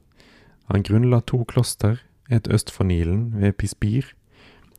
Han 0.67 0.83
grunnla 0.83 1.21
to 1.21 1.45
kloster, 1.47 2.03
et 2.29 2.47
øst 2.51 2.69
for 2.71 2.83
Nilen, 2.83 3.31
ved 3.39 3.53
Pispir, 3.53 4.11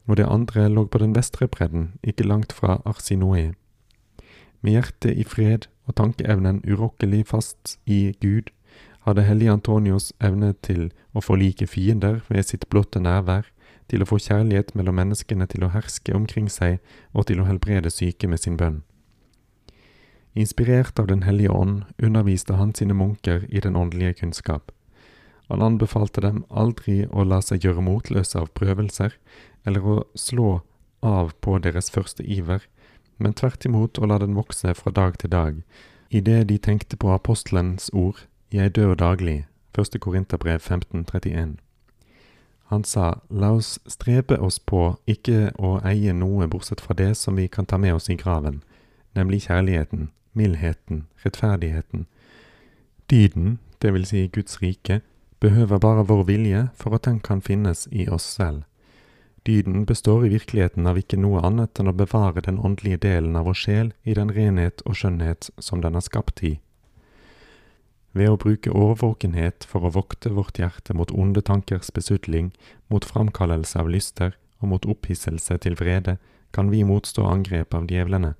og 0.06 0.16
det 0.16 0.26
andre 0.28 0.68
lå 0.68 0.86
på 0.86 0.98
den 0.98 1.14
vestre 1.14 1.48
bredden, 1.48 1.92
ikke 2.02 2.26
langt 2.26 2.52
fra 2.52 2.80
Arsinoe. 2.84 3.52
Med 4.62 4.72
hjertet 4.72 5.18
i 5.18 5.24
fred 5.24 5.68
og 5.86 5.96
tankeevnen 5.98 6.62
urokkelig 6.66 7.26
fast 7.26 7.78
i 7.86 8.14
Gud, 8.20 8.50
hadde 9.02 9.24
hellige 9.26 9.52
Antonios 9.52 10.12
evne 10.22 10.52
til 10.62 10.92
å 11.12 11.22
forlike 11.22 11.66
fiender 11.66 12.20
ved 12.28 12.46
sitt 12.46 12.68
blotte 12.70 13.02
nærvær, 13.02 13.48
til 13.90 14.02
å 14.02 14.08
få 14.08 14.20
kjærlighet 14.22 14.76
mellom 14.78 14.96
menneskene 14.96 15.46
til 15.50 15.66
å 15.66 15.72
herske 15.74 16.14
omkring 16.14 16.48
seg 16.48 16.78
og 17.12 17.26
til 17.28 17.42
å 17.42 17.48
helbrede 17.48 17.90
syke 17.90 18.30
med 18.30 18.40
sin 18.40 18.56
bønn. 18.56 18.82
Inspirert 20.34 20.98
av 20.98 21.10
Den 21.10 21.26
hellige 21.26 21.50
ånd 21.50 21.82
underviste 21.98 22.56
han 22.56 22.72
sine 22.74 22.94
munker 22.94 23.44
i 23.50 23.60
den 23.60 23.76
åndelige 23.76 24.14
kunnskap. 24.22 24.72
Han 25.52 25.60
anbefalte 25.60 26.22
dem 26.24 26.44
aldri 26.48 27.02
å 27.12 27.26
la 27.28 27.42
seg 27.44 27.66
gjøre 27.66 27.82
motløse 27.84 28.38
av 28.40 28.48
prøvelser, 28.56 29.12
eller 29.68 29.84
å 29.84 29.96
slå 30.16 30.62
av 31.04 31.34
på 31.44 31.58
deres 31.60 31.90
første 31.92 32.24
iver, 32.24 32.64
men 33.20 33.36
tvert 33.36 33.66
imot 33.68 34.00
å 34.00 34.08
la 34.08 34.16
den 34.22 34.32
vokse 34.38 34.72
fra 34.78 34.94
dag 34.96 35.18
til 35.20 35.34
dag, 35.34 35.58
idet 36.08 36.46
de 36.48 36.56
tenkte 36.56 36.96
på 36.96 37.12
apostelens 37.12 37.90
ord, 37.92 38.24
jeg 38.48 38.72
dør 38.78 38.96
daglig, 38.96 39.44
1. 39.76 40.00
Korinterbrev 40.00 40.56
1531. 40.56 41.58
Han 42.72 42.88
sa, 42.88 43.20
la 43.28 43.52
oss 43.52 43.76
strebe 43.84 44.40
oss 44.40 44.56
på 44.56 44.94
ikke 45.04 45.52
å 45.60 45.76
eie 45.84 46.16
noe 46.16 46.48
bortsett 46.48 46.80
fra 46.80 46.96
det 46.96 47.12
som 47.20 47.36
vi 47.36 47.44
kan 47.52 47.68
ta 47.68 47.76
med 47.76 48.00
oss 48.00 48.08
i 48.08 48.16
graven, 48.16 48.62
nemlig 49.12 49.44
kjærligheten, 49.50 50.08
mildheten, 50.32 51.06
rettferdigheten. 51.20 52.06
Dyden, 53.12 53.58
det 53.84 53.92
vil 53.92 54.08
si 54.08 54.30
Guds 54.32 54.62
rike, 54.64 55.02
behøver 55.42 55.80
bare 55.82 56.04
vår 56.06 56.22
vilje 56.28 56.66
for 56.78 56.94
at 56.94 57.08
den 57.08 57.18
kan 57.20 57.42
finnes 57.42 57.88
i 57.90 58.06
oss 58.08 58.26
selv. 58.38 58.62
Dyden 59.42 59.84
består 59.86 60.26
i 60.26 60.30
virkeligheten 60.30 60.86
av 60.86 61.00
ikke 61.00 61.18
noe 61.18 61.42
annet 61.42 61.80
enn 61.82 61.90
å 61.90 61.96
bevare 61.98 62.44
den 62.46 62.60
åndelige 62.62 63.00
delen 63.02 63.34
av 63.34 63.48
vår 63.50 63.58
sjel 63.58 63.90
i 64.06 64.14
den 64.14 64.30
renhet 64.30 64.84
og 64.86 65.00
skjønnhet 65.00 65.50
som 65.58 65.82
den 65.82 65.98
er 65.98 66.04
skapt 66.06 66.44
i. 66.46 66.60
Ved 68.14 68.30
å 68.30 68.38
bruke 68.38 68.70
årvåkenhet 68.70 69.66
for 69.66 69.88
å 69.88 69.94
vokte 69.96 70.30
vårt 70.36 70.60
hjerte 70.60 70.94
mot 70.94 71.10
onde 71.10 71.42
tankers 71.42 71.90
besudling, 71.90 72.52
mot 72.86 73.04
framkallelse 73.08 73.80
av 73.80 73.90
lyster 73.90 74.36
og 74.60 74.68
mot 74.74 74.86
opphisselse 74.86 75.58
til 75.64 75.74
vrede, 75.80 76.18
kan 76.52 76.70
vi 76.70 76.84
motstå 76.86 77.24
angrep 77.26 77.74
av 77.74 77.88
djevlene. 77.90 78.36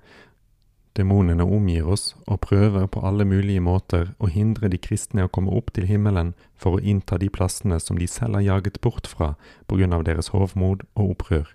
Demonene 0.93 1.45
omgir 1.45 1.87
oss 1.89 2.11
og 2.29 2.43
prøver 2.45 2.85
på 2.85 3.01
alle 3.01 3.25
mulige 3.25 3.63
måter 3.65 4.11
å 4.21 4.29
hindre 4.29 4.69
de 4.69 4.77
kristne 4.77 5.25
å 5.25 5.31
komme 5.33 5.53
opp 5.57 5.71
til 5.73 5.87
himmelen 5.89 6.35
for 6.53 6.77
å 6.77 6.83
innta 6.83 7.17
de 7.17 7.31
plassene 7.33 7.79
som 7.81 7.97
de 7.97 8.05
selv 8.07 8.37
har 8.37 8.45
jaget 8.45 8.77
bort 8.85 9.09
fra 9.09 9.33
på 9.65 9.79
grunn 9.79 9.95
av 9.97 10.05
deres 10.05 10.29
hovmod 10.35 10.85
og 10.93 11.15
opprør. 11.15 11.47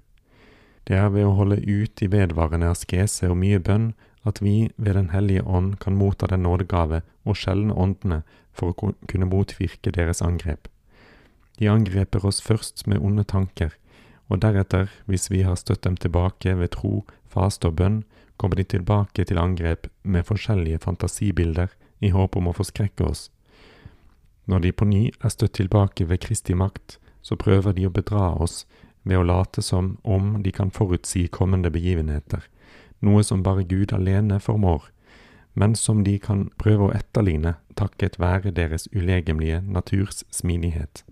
Det 0.91 0.97
er 0.99 1.13
ved 1.15 1.29
å 1.29 1.37
holde 1.39 1.61
ut 1.63 2.03
i 2.03 2.11
vedvarende 2.11 2.73
askese 2.73 3.31
og 3.31 3.39
mye 3.39 3.63
bønn 3.63 3.93
at 4.27 4.43
vi 4.43 4.73
ved 4.77 4.95
Den 4.95 5.11
hellige 5.11 5.45
ånd 5.47 5.79
kan 5.79 5.97
motta 5.97 6.27
den 6.27 6.43
nådegave 6.43 7.03
og 7.25 7.37
skjelne 7.37 7.75
åndene 7.75 8.23
for 8.53 8.73
å 8.73 8.93
kunne 9.07 9.31
motvirke 9.31 9.93
deres 9.95 10.23
angrep. 10.23 10.67
De 11.59 11.69
angreper 11.69 12.27
oss 12.27 12.41
først 12.43 12.87
med 12.87 12.99
onde 12.99 13.25
tanker, 13.25 13.73
og 14.29 14.43
deretter, 14.43 14.91
hvis 15.07 15.31
vi 15.31 15.43
har 15.43 15.57
støtt 15.57 15.83
dem 15.83 15.97
tilbake 15.97 16.55
ved 16.59 16.75
tro, 16.77 17.05
faste 17.27 17.71
og 17.71 17.79
bønn, 17.81 18.03
kommer 18.39 18.57
de 18.57 18.65
tilbake 18.65 19.27
til 19.27 19.41
angrep 19.43 19.89
med 20.03 20.27
forskjellige 20.27 20.79
fantasibilder 20.87 21.75
i 22.01 22.13
håp 22.15 22.39
om 22.39 22.49
å 22.49 22.55
forskrekke 22.57 23.05
oss. 23.05 23.29
Når 24.49 24.65
de 24.65 24.73
på 24.73 24.87
ny 24.89 25.03
er 25.11 25.33
støtt 25.35 25.59
tilbake 25.59 26.07
ved 26.09 26.23
Kristi 26.25 26.55
makt, 26.57 26.97
så 27.21 27.37
prøver 27.37 27.75
de 27.77 27.89
å 27.89 27.93
bedra 27.93 28.31
oss 28.41 28.63
ved 29.03 29.19
å 29.19 29.27
late 29.27 29.63
som 29.63 29.97
om 30.05 30.39
de 30.43 30.53
kan 30.55 30.71
forutsi 30.71 31.27
kommende 31.29 31.73
begivenheter, 31.75 32.47
noe 33.05 33.25
som 33.27 33.43
bare 33.43 33.67
Gud 33.69 33.93
alene 33.93 34.41
formår, 34.41 34.87
men 35.59 35.75
som 35.75 36.05
de 36.07 36.17
kan 36.23 36.47
prøve 36.63 36.89
å 36.89 36.95
etterligne 36.95 37.57
takket 37.77 38.19
være 38.23 38.55
deres 38.55 38.87
ulegemlige 38.95 39.61
naturs 39.67 40.23
smidighet. 40.31 41.03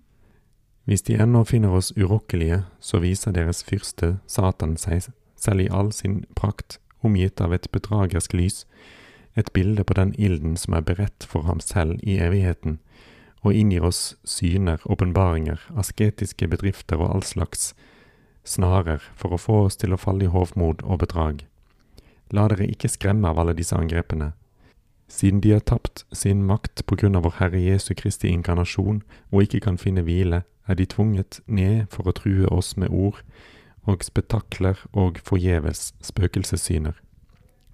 Hvis 0.86 1.02
de 1.02 1.18
ennå 1.18 1.42
finner 1.44 1.74
oss 1.74 1.90
urokkelige, 1.98 2.62
så 2.80 3.02
viser 3.02 3.34
deres 3.34 3.64
fyrste, 3.66 4.16
Satan, 4.26 4.76
seg 4.78 5.10
selv 5.36 5.66
i 5.66 5.68
all 5.68 5.90
sin 5.92 6.22
prakt 6.38 6.78
omgitt 7.06 7.40
av 7.40 7.54
et 7.54 7.70
bedragersk 7.72 8.34
lys, 8.36 8.64
et 9.36 9.52
bilde 9.52 9.84
på 9.84 9.96
den 9.96 10.14
ilden 10.18 10.56
som 10.56 10.74
er 10.76 10.84
beredt 10.84 11.26
for 11.28 11.46
ham 11.48 11.60
selv 11.60 12.00
i 12.02 12.18
evigheten, 12.22 12.78
og 13.44 13.54
inngir 13.54 13.84
oss 13.86 14.16
syner, 14.24 14.80
åpenbaringer, 14.84 15.60
asketiske 15.76 16.48
bedrifter 16.50 16.98
og 16.98 17.12
all 17.14 17.26
slags 17.26 17.74
snarer 18.46 19.02
for 19.14 19.34
å 19.34 19.40
få 19.40 19.60
oss 19.66 19.78
til 19.78 19.94
å 19.94 20.00
falle 20.00 20.26
i 20.26 20.32
hovmod 20.32 20.82
og 20.84 21.02
bedrag. 21.04 21.44
La 22.34 22.48
dere 22.50 22.66
ikke 22.70 22.90
skremme 22.90 23.30
av 23.30 23.38
alle 23.38 23.54
disse 23.54 23.76
angrepene. 23.76 24.32
Siden 25.06 25.40
de 25.40 25.52
har 25.54 25.62
tapt 25.62 26.04
sin 26.10 26.42
makt 26.46 26.82
på 26.86 26.98
grunn 26.98 27.14
av 27.18 27.26
vår 27.26 27.36
Herre 27.38 27.60
Jesu 27.62 27.92
Kristi 27.94 28.32
inkarnasjon 28.34 29.04
og 29.30 29.42
ikke 29.44 29.62
kan 29.68 29.78
finne 29.78 30.02
hvile, 30.06 30.42
er 30.66 30.74
de 30.74 30.86
tvunget 30.90 31.40
ned 31.46 31.86
for 31.94 32.08
å 32.08 32.14
true 32.16 32.48
oss 32.50 32.74
med 32.76 32.90
ord, 32.90 33.20
og 33.86 34.04
spetakler 34.04 34.80
og 34.92 35.20
forgjeves 35.24 35.94
spøkelsessyner. 36.02 36.98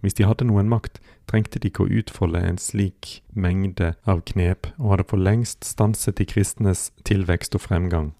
Hvis 0.02 0.14
de 0.18 0.26
hadde 0.26 0.48
noen 0.48 0.68
makt, 0.68 0.98
trengte 1.30 1.60
de 1.62 1.70
ikke 1.70 1.84
å 1.84 1.92
utfolde 2.00 2.40
en 2.42 2.58
slik 2.58 3.20
mengde 3.38 3.92
av 4.02 4.24
knep, 4.26 4.66
og 4.78 4.96
hadde 4.96 5.08
for 5.12 5.22
lengst 5.22 5.64
stanset 5.64 6.18
de 6.18 6.26
kristnes 6.26 6.90
tilvekst 7.06 7.54
og 7.54 7.62
fremgang. 7.68 8.12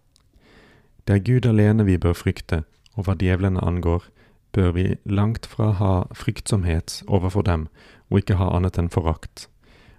Det 1.05 1.17
er 1.17 1.25
Gud 1.27 1.49
alene 1.51 1.85
vi 1.85 1.99
bør 1.99 2.15
frykte, 2.15 2.63
og 2.95 3.09
hva 3.09 3.17
djevlene 3.19 3.63
angår, 3.67 4.07
bør 4.55 4.71
vi 4.77 4.87
langt 5.05 5.49
fra 5.49 5.73
ha 5.81 5.95
fryktsomhet 6.15 7.01
overfor 7.09 7.43
dem, 7.43 7.67
og 8.11 8.23
ikke 8.23 8.39
ha 8.39 8.53
annet 8.55 8.79
enn 8.79 8.93
forakt. 8.93 9.49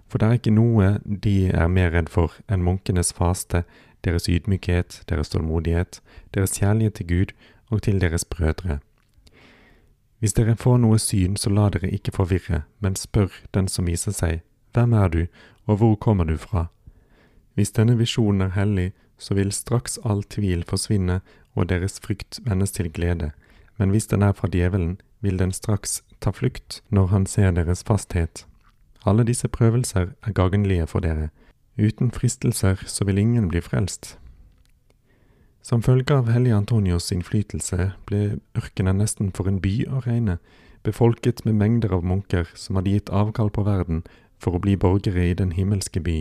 For 0.08 0.22
det 0.22 0.28
er 0.28 0.38
ikke 0.38 0.54
noe 0.54 0.94
de 1.04 1.50
er 1.50 1.68
mer 1.68 1.92
redd 1.92 2.08
for 2.08 2.32
enn 2.48 2.64
munkenes 2.64 3.12
faste, 3.12 3.64
deres 4.04 4.28
ydmykhet, 4.28 5.02
deres 5.10 5.32
tålmodighet, 5.32 6.00
deres 6.32 6.56
kjærlighet 6.60 6.96
til 7.00 7.08
Gud 7.08 7.34
og 7.70 7.82
til 7.82 8.00
deres 8.00 8.24
brødre. 8.24 8.78
Hvis 10.18 10.32
dere 10.32 10.56
får 10.56 10.78
noe 10.80 10.98
syn, 10.98 11.36
så 11.36 11.50
la 11.50 11.68
dere 11.68 11.90
ikke 11.90 12.14
forvirre, 12.14 12.62
men 12.80 12.96
spør 12.96 13.32
den 13.54 13.68
som 13.68 13.86
viser 13.86 14.14
seg, 14.16 14.40
hvem 14.72 14.92
er 14.92 15.08
du, 15.08 15.26
og 15.66 15.76
hvor 15.76 15.94
kommer 15.94 16.24
du 16.24 16.36
fra? 16.36 16.66
Hvis 17.54 17.74
denne 17.76 17.98
visjonen 17.98 18.40
er 18.40 18.54
hellig, 18.56 18.92
så 19.18 19.34
vil 19.34 19.52
straks 19.52 19.98
all 20.04 20.22
tvil 20.24 20.64
forsvinne 20.68 21.20
og 21.54 21.68
deres 21.68 22.00
frykt 22.00 22.40
vendes 22.46 22.72
til 22.72 22.90
glede, 22.92 23.30
men 23.78 23.90
hvis 23.90 24.06
den 24.06 24.22
er 24.22 24.32
fra 24.32 24.48
djevelen, 24.48 25.00
vil 25.20 25.38
den 25.38 25.52
straks 25.52 26.02
ta 26.20 26.30
flukt 26.30 26.82
når 26.88 27.06
han 27.06 27.26
ser 27.26 27.50
deres 27.50 27.84
fasthet. 27.84 28.46
Alle 29.06 29.24
disse 29.24 29.48
prøvelser 29.48 30.06
er 30.22 30.32
gagnlige 30.32 30.86
for 30.86 31.00
dere. 31.00 31.28
Uten 31.78 32.10
fristelser 32.10 32.82
så 32.86 33.04
vil 33.04 33.18
ingen 33.18 33.48
bli 33.48 33.60
frelst. 33.60 34.18
Som 35.64 35.80
følge 35.80 36.12
av 36.12 36.26
hellige 36.28 36.58
Antonios 36.58 37.06
innflytelse 37.14 37.94
ble 38.04 38.18
ørkenen 38.52 38.98
nesten 39.00 39.30
for 39.32 39.48
en 39.48 39.62
by 39.64 39.86
å 39.88 40.02
regne, 40.04 40.36
befolket 40.84 41.40
med 41.46 41.56
mengder 41.56 41.94
av 41.96 42.04
munker 42.04 42.50
som 42.52 42.76
hadde 42.76 42.92
gitt 42.92 43.08
avkall 43.08 43.48
på 43.48 43.64
verden 43.64 44.02
for 44.36 44.58
å 44.58 44.60
bli 44.60 44.74
borgere 44.76 45.24
i 45.24 45.38
den 45.38 45.54
himmelske 45.56 46.02
by. 46.04 46.18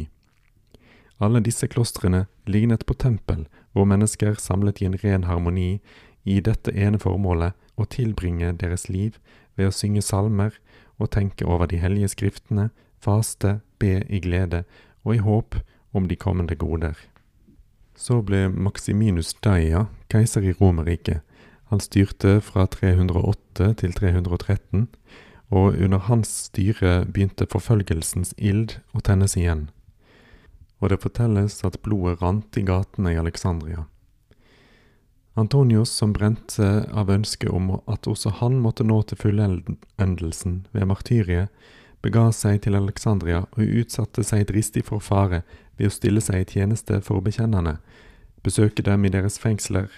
Alle 1.20 1.44
disse 1.44 1.68
klostrene 1.68 2.24
lignet 2.48 2.86
på 2.88 2.96
tempel, 2.96 3.44
hvor 3.76 3.84
mennesker 3.92 4.40
samlet 4.40 4.80
i 4.80 4.88
en 4.88 4.96
ren 5.04 5.28
harmoni 5.28 5.82
i 6.24 6.40
dette 6.40 6.72
ene 6.72 7.02
formålet 7.04 7.60
å 7.76 7.84
tilbringe 7.84 8.56
deres 8.64 8.88
liv 8.88 9.20
ved 9.60 9.68
å 9.68 9.76
synge 9.76 10.08
salmer 10.08 10.56
og 10.96 11.12
tenke 11.12 11.44
over 11.44 11.68
de 11.68 11.84
hellige 11.84 12.14
skriftene, 12.16 12.70
faste, 13.04 13.60
be 13.76 14.06
i 14.08 14.24
glede 14.24 14.64
og 15.04 15.18
i 15.18 15.26
håp 15.28 15.60
om 15.92 16.08
de 16.08 16.16
kommende 16.16 16.56
goder. 16.56 16.96
Så 17.96 18.22
ble 18.26 18.48
Maximinus 18.50 19.34
Daia 19.46 19.88
keiser 20.10 20.44
i 20.44 20.56
Romerriket. 20.58 21.22
Han 21.70 21.82
styrte 21.82 22.40
fra 22.42 22.66
308 22.70 23.70
til 23.82 23.94
313, 23.94 24.88
og 25.54 25.78
under 25.78 26.02
hans 26.10 26.32
styre 26.50 27.04
begynte 27.06 27.48
forfølgelsens 27.50 28.34
ild 28.38 28.78
å 28.94 29.02
tennes 29.06 29.38
igjen. 29.38 29.68
Og 30.82 30.92
det 30.92 31.02
fortelles 31.02 31.62
at 31.66 31.80
blodet 31.86 32.20
rant 32.22 32.58
i 32.60 32.66
gatene 32.66 33.14
i 33.14 33.20
Alexandria. 33.22 33.86
Antonius, 35.34 35.90
som 35.90 36.14
brente 36.14 36.68
av 36.94 37.10
ønske 37.10 37.50
om 37.50 37.72
at 37.90 38.06
også 38.10 38.36
han 38.38 38.60
måtte 38.62 38.86
nå 38.86 39.00
til 39.10 39.18
fullendelsen 39.18 40.60
ved 40.76 40.90
martyriet, 40.90 41.50
bega 42.04 42.28
seg 42.36 42.62
til 42.66 42.78
Alexandria 42.78 43.46
og 43.56 43.78
utsatte 43.82 44.26
seg 44.28 44.46
dristig 44.52 44.84
for 44.90 45.02
fare 45.02 45.42
ved 45.77 45.89
å 45.89 45.94
stille 45.94 46.22
seg 46.22 46.42
i 46.42 46.50
tjeneste 46.58 47.00
for 47.01 47.24
bekjennerne, 47.24 47.77
besøke 48.44 48.84
dem 48.84 49.06
i 49.06 49.12
deres 49.13 49.39
fengsler 49.39 49.89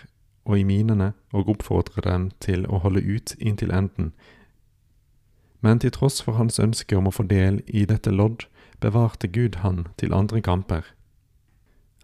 og 0.46 0.60
i 0.60 0.66
minene 0.68 1.14
og 1.34 1.50
oppfordre 1.56 2.04
dem 2.06 2.30
til 2.40 2.66
å 2.70 2.80
holde 2.84 3.02
ut 3.02 3.36
inntil 3.40 3.74
enden. 3.74 4.14
Men 5.66 5.82
til 5.82 5.92
tross 5.96 6.22
for 6.22 6.38
hans 6.38 6.60
ønske 6.62 6.98
om 6.98 7.10
å 7.10 7.16
få 7.16 7.26
del 7.30 7.64
i 7.66 7.88
dette 7.90 8.14
lodd, 8.14 8.46
bevarte 8.80 9.28
Gud 9.28 9.62
han 9.64 9.88
til 9.98 10.14
andre 10.14 10.42
kamper. 10.46 10.84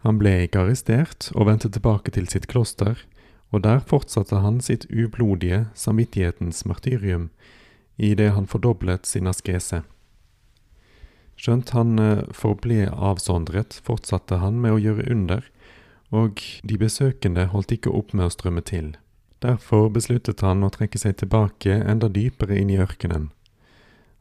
Han 0.02 0.18
ble 0.18 0.48
ikke 0.48 0.64
arrestert 0.64 1.30
og 1.36 1.46
vendte 1.46 1.70
tilbake 1.70 2.14
til 2.16 2.28
sitt 2.32 2.48
kloster, 2.50 2.98
og 3.52 3.62
der 3.68 3.84
fortsatte 3.86 4.40
han 4.42 4.62
sitt 4.64 4.88
ublodige 4.90 5.68
samvittighetens 5.78 6.64
martyrium, 6.66 7.30
i 7.98 8.16
det 8.18 8.32
han 8.34 8.48
fordoblet 8.50 9.06
sin 9.06 9.30
askese. 9.30 9.84
Skjønt 11.40 11.74
han 11.76 12.00
eh, 12.00 12.24
forble 12.36 12.90
avsondret, 12.92 13.80
fortsatte 13.86 14.42
han 14.42 14.60
med 14.62 14.76
å 14.76 14.82
gjøre 14.82 15.08
under, 15.12 15.46
og 16.12 16.42
de 16.68 16.78
besøkende 16.78 17.48
holdt 17.54 17.72
ikke 17.78 17.94
opp 17.96 18.14
med 18.14 18.28
å 18.28 18.34
strømme 18.34 18.64
til. 18.68 18.96
Derfor 19.42 19.90
besluttet 19.90 20.44
han 20.46 20.62
å 20.64 20.70
trekke 20.70 21.00
seg 21.02 21.18
tilbake 21.18 21.80
enda 21.82 22.12
dypere 22.12 22.60
inn 22.62 22.70
i 22.70 22.80
ørkenen. 22.82 23.32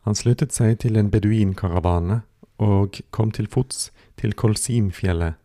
Han 0.09 0.17
sluttet 0.17 0.55
seg 0.57 0.79
til 0.81 0.97
en 0.97 1.11
beduinkaravane 1.13 2.23
og 2.61 3.03
kom 3.13 3.33
til 3.37 3.49
fots 3.53 3.91
til 4.21 4.33
Kolsimfjellet, 4.33 5.37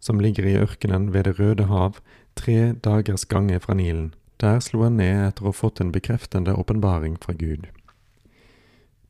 som 0.00 0.20
ligger 0.22 0.46
i 0.48 0.56
ørkenen 0.56 1.10
ved 1.12 1.28
Det 1.28 1.38
røde 1.40 1.66
hav, 1.68 2.00
tre 2.34 2.72
dagers 2.72 3.26
gange 3.28 3.58
fra 3.60 3.74
Nilen. 3.74 4.14
Der 4.40 4.60
slo 4.64 4.84
han 4.86 4.96
ned 4.96 5.26
etter 5.26 5.44
å 5.44 5.50
ha 5.50 5.60
fått 5.60 5.80
en 5.82 5.92
bekreftende 5.92 6.54
åpenbaring 6.54 7.18
fra 7.20 7.34
Gud. 7.34 7.66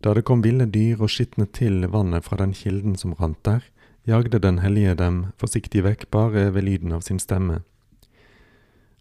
Da 0.05 0.15
det 0.15 0.25
kom 0.25 0.45
ville 0.45 0.67
dyr 0.67 1.01
og 1.03 1.11
skitnet 1.11 1.53
til 1.59 1.83
vannet 1.91 2.25
fra 2.25 2.39
den 2.39 2.55
kilden 2.55 2.95
som 2.97 3.17
rant 3.19 3.41
der, 3.45 3.65
jagde 4.07 4.39
Den 4.39 4.59
hellige 4.59 4.95
dem 4.95 5.27
forsiktig 5.37 5.83
vekk 5.85 6.11
bare 6.11 6.55
ved 6.55 6.63
lyden 6.63 6.93
av 6.93 7.01
sin 7.01 7.19
stemme. 7.19 7.63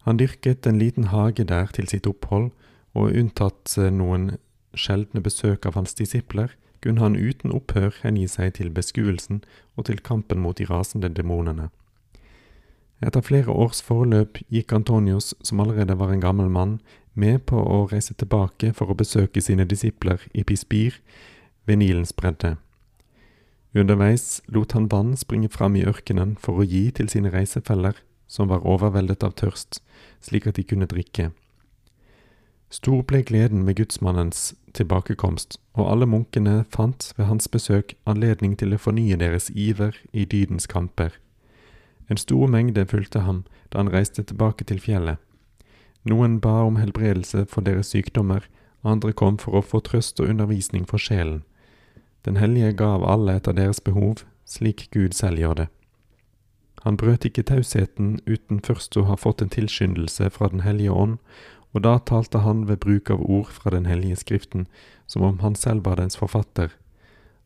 Han 0.02 0.16
dyrket 0.16 0.66
en 0.66 0.78
liten 0.78 1.04
hage 1.04 1.44
der 1.44 1.66
til 1.66 1.88
sitt 1.88 2.06
opphold, 2.06 2.50
og 2.94 3.14
unntatt 3.14 3.76
noen 3.78 4.38
sjeldne 4.74 5.20
besøk 5.20 5.66
av 5.66 5.74
hans 5.74 5.94
disipler, 5.94 6.50
kunne 6.82 7.00
han 7.00 7.16
uten 7.16 7.52
opphør 7.52 7.94
hengi 8.02 8.26
seg 8.28 8.54
til 8.58 8.70
beskuelsen 8.70 9.42
og 9.76 9.86
til 9.88 10.00
kampen 10.00 10.40
mot 10.40 10.58
de 10.58 10.66
rasende 10.66 11.08
demonene. 11.08 11.70
Etter 13.02 13.22
flere 13.22 13.54
års 13.54 13.80
forløp 13.82 14.40
gikk 14.50 14.72
Antonius, 14.74 15.34
som 15.42 15.60
allerede 15.60 15.98
var 15.98 16.10
en 16.10 16.22
gammel 16.22 16.50
mann, 16.50 16.78
med 17.18 17.44
på 17.50 17.58
å 17.58 17.82
reise 17.90 18.14
tilbake 18.14 18.72
for 18.78 18.90
å 18.90 18.96
besøke 18.98 19.42
sine 19.42 19.66
disipler 19.68 20.22
i 20.32 20.44
Pispir 20.46 21.00
ved 21.66 21.82
Nilens 21.82 22.14
bredde. 22.16 22.56
Underveis 23.76 24.40
lot 24.48 24.72
han 24.72 24.88
vann 24.88 25.16
springe 25.16 25.50
fram 25.52 25.76
i 25.76 25.84
ørkenen 25.84 26.36
for 26.40 26.58
å 26.58 26.66
gi 26.66 26.88
til 26.94 27.10
sine 27.12 27.32
reisefeller, 27.34 27.98
som 28.28 28.48
var 28.48 28.64
overveldet 28.64 29.24
av 29.24 29.34
tørst, 29.40 29.82
slik 30.24 30.48
at 30.48 30.56
de 30.56 30.64
kunne 30.64 30.88
drikke. 30.88 31.30
Stor 32.70 33.02
ble 33.08 33.22
gleden 33.24 33.62
med 33.64 33.78
gudsmannens 33.78 34.52
tilbakekomst, 34.76 35.56
og 35.72 35.88
alle 35.88 36.08
munkene 36.08 36.64
fant 36.74 37.12
ved 37.16 37.28
hans 37.30 37.48
besøk 37.48 37.94
anledning 38.04 38.58
til 38.60 38.74
å 38.76 38.80
fornye 38.80 39.16
deres 39.16 39.48
iver 39.54 39.96
i 40.12 40.26
dydens 40.28 40.68
kamper. 40.68 41.14
En 42.08 42.20
stor 42.20 42.48
mengde 42.48 42.84
fulgte 42.88 43.24
ham 43.24 43.44
da 43.72 43.80
han 43.80 43.92
reiste 43.92 44.24
tilbake 44.24 44.68
til 44.68 44.80
fjellet. 44.80 45.16
Noen 46.08 46.38
ba 46.40 46.62
om 46.64 46.78
helbredelse 46.80 47.44
for 47.50 47.60
deres 47.66 47.92
sykdommer, 47.92 48.46
andre 48.82 49.12
kom 49.12 49.36
for 49.38 49.58
å 49.58 49.64
få 49.64 49.82
trøst 49.84 50.20
og 50.22 50.30
undervisning 50.32 50.86
for 50.88 51.02
sjelen. 51.02 51.42
Den 52.24 52.38
hellige 52.40 52.72
gav 52.80 53.04
alle 53.04 53.34
etter 53.36 53.52
deres 53.52 53.80
behov, 53.84 54.22
slik 54.48 54.88
Gud 54.94 55.12
selv 55.16 55.42
gjør 55.42 55.54
det. 55.62 55.68
Han 56.86 56.96
brøt 56.96 57.26
ikke 57.26 57.44
tausheten 57.44 58.18
uten 58.26 58.60
først 58.64 58.96
å 58.96 59.04
ha 59.10 59.16
fått 59.18 59.42
en 59.42 59.52
tilskyndelse 59.52 60.30
fra 60.30 60.48
Den 60.48 60.62
hellige 60.64 60.94
ånd, 60.94 61.18
og 61.74 61.82
da 61.84 61.98
talte 61.98 62.40
han 62.46 62.64
ved 62.68 62.80
bruk 62.80 63.10
av 63.10 63.20
ord 63.20 63.50
fra 63.52 63.70
Den 63.74 63.86
hellige 63.86 64.16
skriften, 64.16 64.66
som 65.06 65.22
om 65.22 65.38
han 65.44 65.54
selv 65.54 65.84
var 65.84 65.96
dens 66.00 66.16
forfatter. 66.16 66.70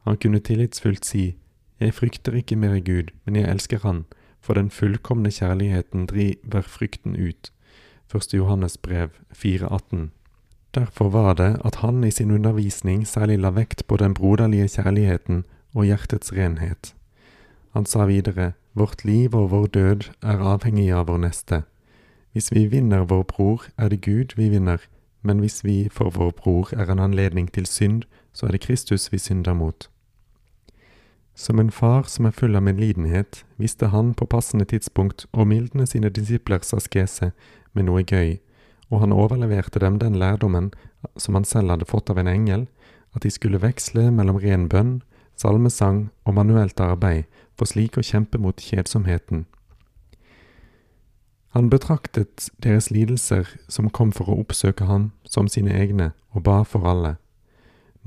Han 0.04 0.16
kunne 0.16 0.40
tillitsfullt 0.40 1.04
si, 1.04 1.34
Jeg 1.80 1.94
frykter 1.94 2.36
ikke 2.38 2.56
mer 2.56 2.78
Gud, 2.78 3.10
men 3.24 3.36
jeg 3.36 3.48
elsker 3.48 3.78
Han, 3.82 4.04
for 4.40 4.54
den 4.54 4.70
fullkomne 4.70 5.30
kjærligheten 5.30 6.06
driver 6.06 6.62
frykten 6.62 7.16
ut. 7.16 7.50
1. 8.14 8.34
Johannes 8.34 8.78
brev 8.78 9.08
4,18. 9.34 10.08
Derfor 10.74 11.08
var 11.08 11.34
det 11.34 11.60
at 11.64 11.74
han 11.74 12.04
i 12.04 12.10
sin 12.10 12.30
undervisning 12.30 13.06
særlig 13.06 13.38
la 13.38 13.50
vekt 13.50 13.86
på 13.86 13.96
den 13.96 14.14
broderlige 14.14 14.68
kjærligheten 14.68 15.44
og 15.74 15.84
hjertets 15.84 16.32
renhet. 16.32 16.94
Han 17.72 17.86
sa 17.86 18.04
videre, 18.04 18.52
Vårt 18.74 19.04
liv 19.04 19.34
og 19.34 19.50
vår 19.50 19.66
død 19.66 20.00
er 20.22 20.40
avhengig 20.40 20.92
av 20.92 21.06
vår 21.08 21.18
neste. 21.18 21.62
Hvis 22.32 22.52
vi 22.52 22.66
vinner 22.66 23.04
vår 23.04 23.22
bror, 23.22 23.64
er 23.78 23.88
det 23.88 24.00
Gud 24.00 24.36
vi 24.36 24.48
vinner, 24.48 24.80
men 25.22 25.38
hvis 25.38 25.64
vi 25.64 25.88
for 25.92 26.10
vår 26.10 26.30
bror 26.30 26.72
er 26.72 26.90
en 26.90 26.98
anledning 26.98 27.52
til 27.52 27.66
synd, 27.66 28.02
så 28.32 28.46
er 28.46 28.50
det 28.50 28.60
Kristus 28.60 29.12
vi 29.12 29.18
synder 29.18 29.52
mot. 29.52 29.90
Som 31.34 31.58
en 31.58 31.70
far 31.70 32.02
som 32.02 32.24
er 32.24 32.30
full 32.30 32.56
av 32.56 32.62
medlidenhet, 32.62 33.44
visste 33.56 33.86
han 33.86 34.14
på 34.14 34.26
passende 34.26 34.64
tidspunkt 34.64 35.26
å 35.32 35.44
mildne 35.44 35.86
sine 35.86 36.08
disiplers 36.08 36.72
askese 36.72 37.32
med 37.72 37.88
noe 37.88 38.04
gøy, 38.04 38.38
og 38.90 39.00
han 39.00 39.14
overleverte 39.16 39.80
dem 39.80 39.98
den 39.98 40.18
lærdommen 40.20 40.70
som 41.16 41.34
han 41.34 41.48
selv 41.48 41.72
hadde 41.72 41.88
fått 41.88 42.10
av 42.12 42.20
en 42.20 42.28
engel, 42.28 42.66
at 43.16 43.24
de 43.24 43.30
skulle 43.32 43.60
veksle 43.62 44.10
mellom 44.10 44.40
ren 44.40 44.68
bønn, 44.68 45.00
salmesang 45.36 46.10
og 46.24 46.36
manuelt 46.36 46.80
arbeid 46.80 47.24
for 47.56 47.68
slik 47.68 47.98
å 47.98 48.04
kjempe 48.04 48.40
mot 48.40 48.60
kjedsomheten. 48.60 49.46
Han 51.52 51.68
betraktet 51.68 52.48
deres 52.64 52.88
lidelser 52.90 53.48
som 53.68 53.90
kom 53.92 54.12
for 54.16 54.30
å 54.30 54.38
oppsøke 54.40 54.86
ham 54.88 55.10
som 55.28 55.48
sine 55.52 55.74
egne, 55.76 56.12
og 56.32 56.46
ba 56.48 56.62
for 56.64 56.88
alle. 56.88 57.18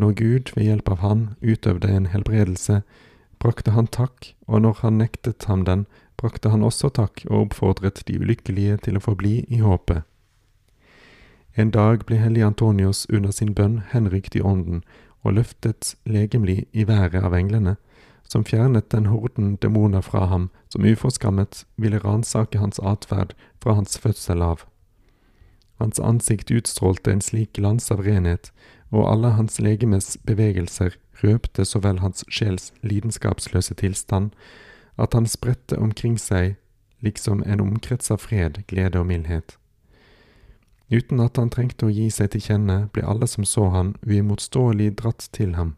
Når 0.02 0.16
Gud 0.18 0.54
ved 0.56 0.66
hjelp 0.66 0.90
av 0.90 1.04
han 1.06 1.22
utøvde 1.46 1.92
en 1.94 2.10
helbredelse, 2.10 2.82
brakte 3.38 3.76
han 3.76 3.86
takk, 3.86 4.34
og 4.50 4.66
når 4.66 4.82
han 4.82 4.98
nektet 4.98 5.46
ham 5.46 5.62
den, 5.68 5.86
brakte 6.26 6.50
han 6.50 6.66
også 6.66 6.90
takk 6.90 7.22
og 7.30 7.38
oppfordret 7.46 8.02
de 8.08 8.18
ulykkelige 8.18 8.80
til 8.88 8.98
å 8.98 9.04
forbli 9.04 9.44
i 9.46 9.62
håpet. 9.62 10.02
En 11.56 11.70
dag 11.72 12.02
ble 12.10 12.18
hellig 12.20 12.44
Antonios 12.44 13.06
under 13.14 13.32
sin 13.32 13.54
bønn 13.54 13.84
henrykt 13.94 14.36
i 14.36 14.42
ånden 14.42 14.82
og 15.22 15.38
løftet 15.38 15.94
legemlig 16.04 16.66
i 16.74 16.84
været 16.90 17.22
av 17.24 17.36
englene, 17.38 17.76
som 18.28 18.44
fjernet 18.44 18.90
den 18.90 19.06
horden 19.06 19.56
demoner 19.62 20.02
fra 20.02 20.26
ham 20.32 20.50
som 20.74 20.86
uforskammet 20.86 21.64
ville 21.78 22.02
ransake 22.02 22.58
hans 22.60 22.82
atferd 22.82 23.36
fra 23.62 23.78
hans 23.78 23.98
fødsel 24.02 24.42
av. 24.42 24.66
Hans 25.78 26.00
ansikt 26.00 26.52
utstrålte 26.52 27.14
en 27.14 27.22
slik 27.22 27.54
glans 27.54 27.92
av 27.92 28.02
renhet, 28.02 28.52
og 28.90 29.06
alle 29.12 29.36
hans 29.38 29.60
legemes 29.62 30.18
bevegelser 30.26 30.98
røpte 31.22 31.66
så 31.66 31.82
vel 31.86 32.00
hans 32.00 32.26
sjels 32.28 32.72
lidenskapsløse 32.82 33.78
tilstand, 33.78 34.32
at 34.98 35.14
han 35.14 35.28
spredte 35.28 35.78
omkring 35.78 36.18
seg 36.20 36.56
liksom 37.04 37.44
en 37.46 37.62
omkrets 37.62 38.12
av 38.12 38.24
fred, 38.24 38.64
glede 38.68 39.00
og 39.00 39.08
mildhet. 39.10 39.58
Uten 40.90 41.20
at 41.20 41.38
han 41.42 41.50
trengte 41.50 41.88
å 41.88 41.94
gi 41.94 42.10
seg 42.14 42.32
til 42.34 42.44
kjenne, 42.46 42.78
ble 42.94 43.04
alle 43.06 43.28
som 43.28 43.46
så 43.46 43.70
han, 43.74 43.96
uimotståelig 44.06 44.94
dratt 45.02 45.28
til 45.34 45.56
ham. 45.58 45.76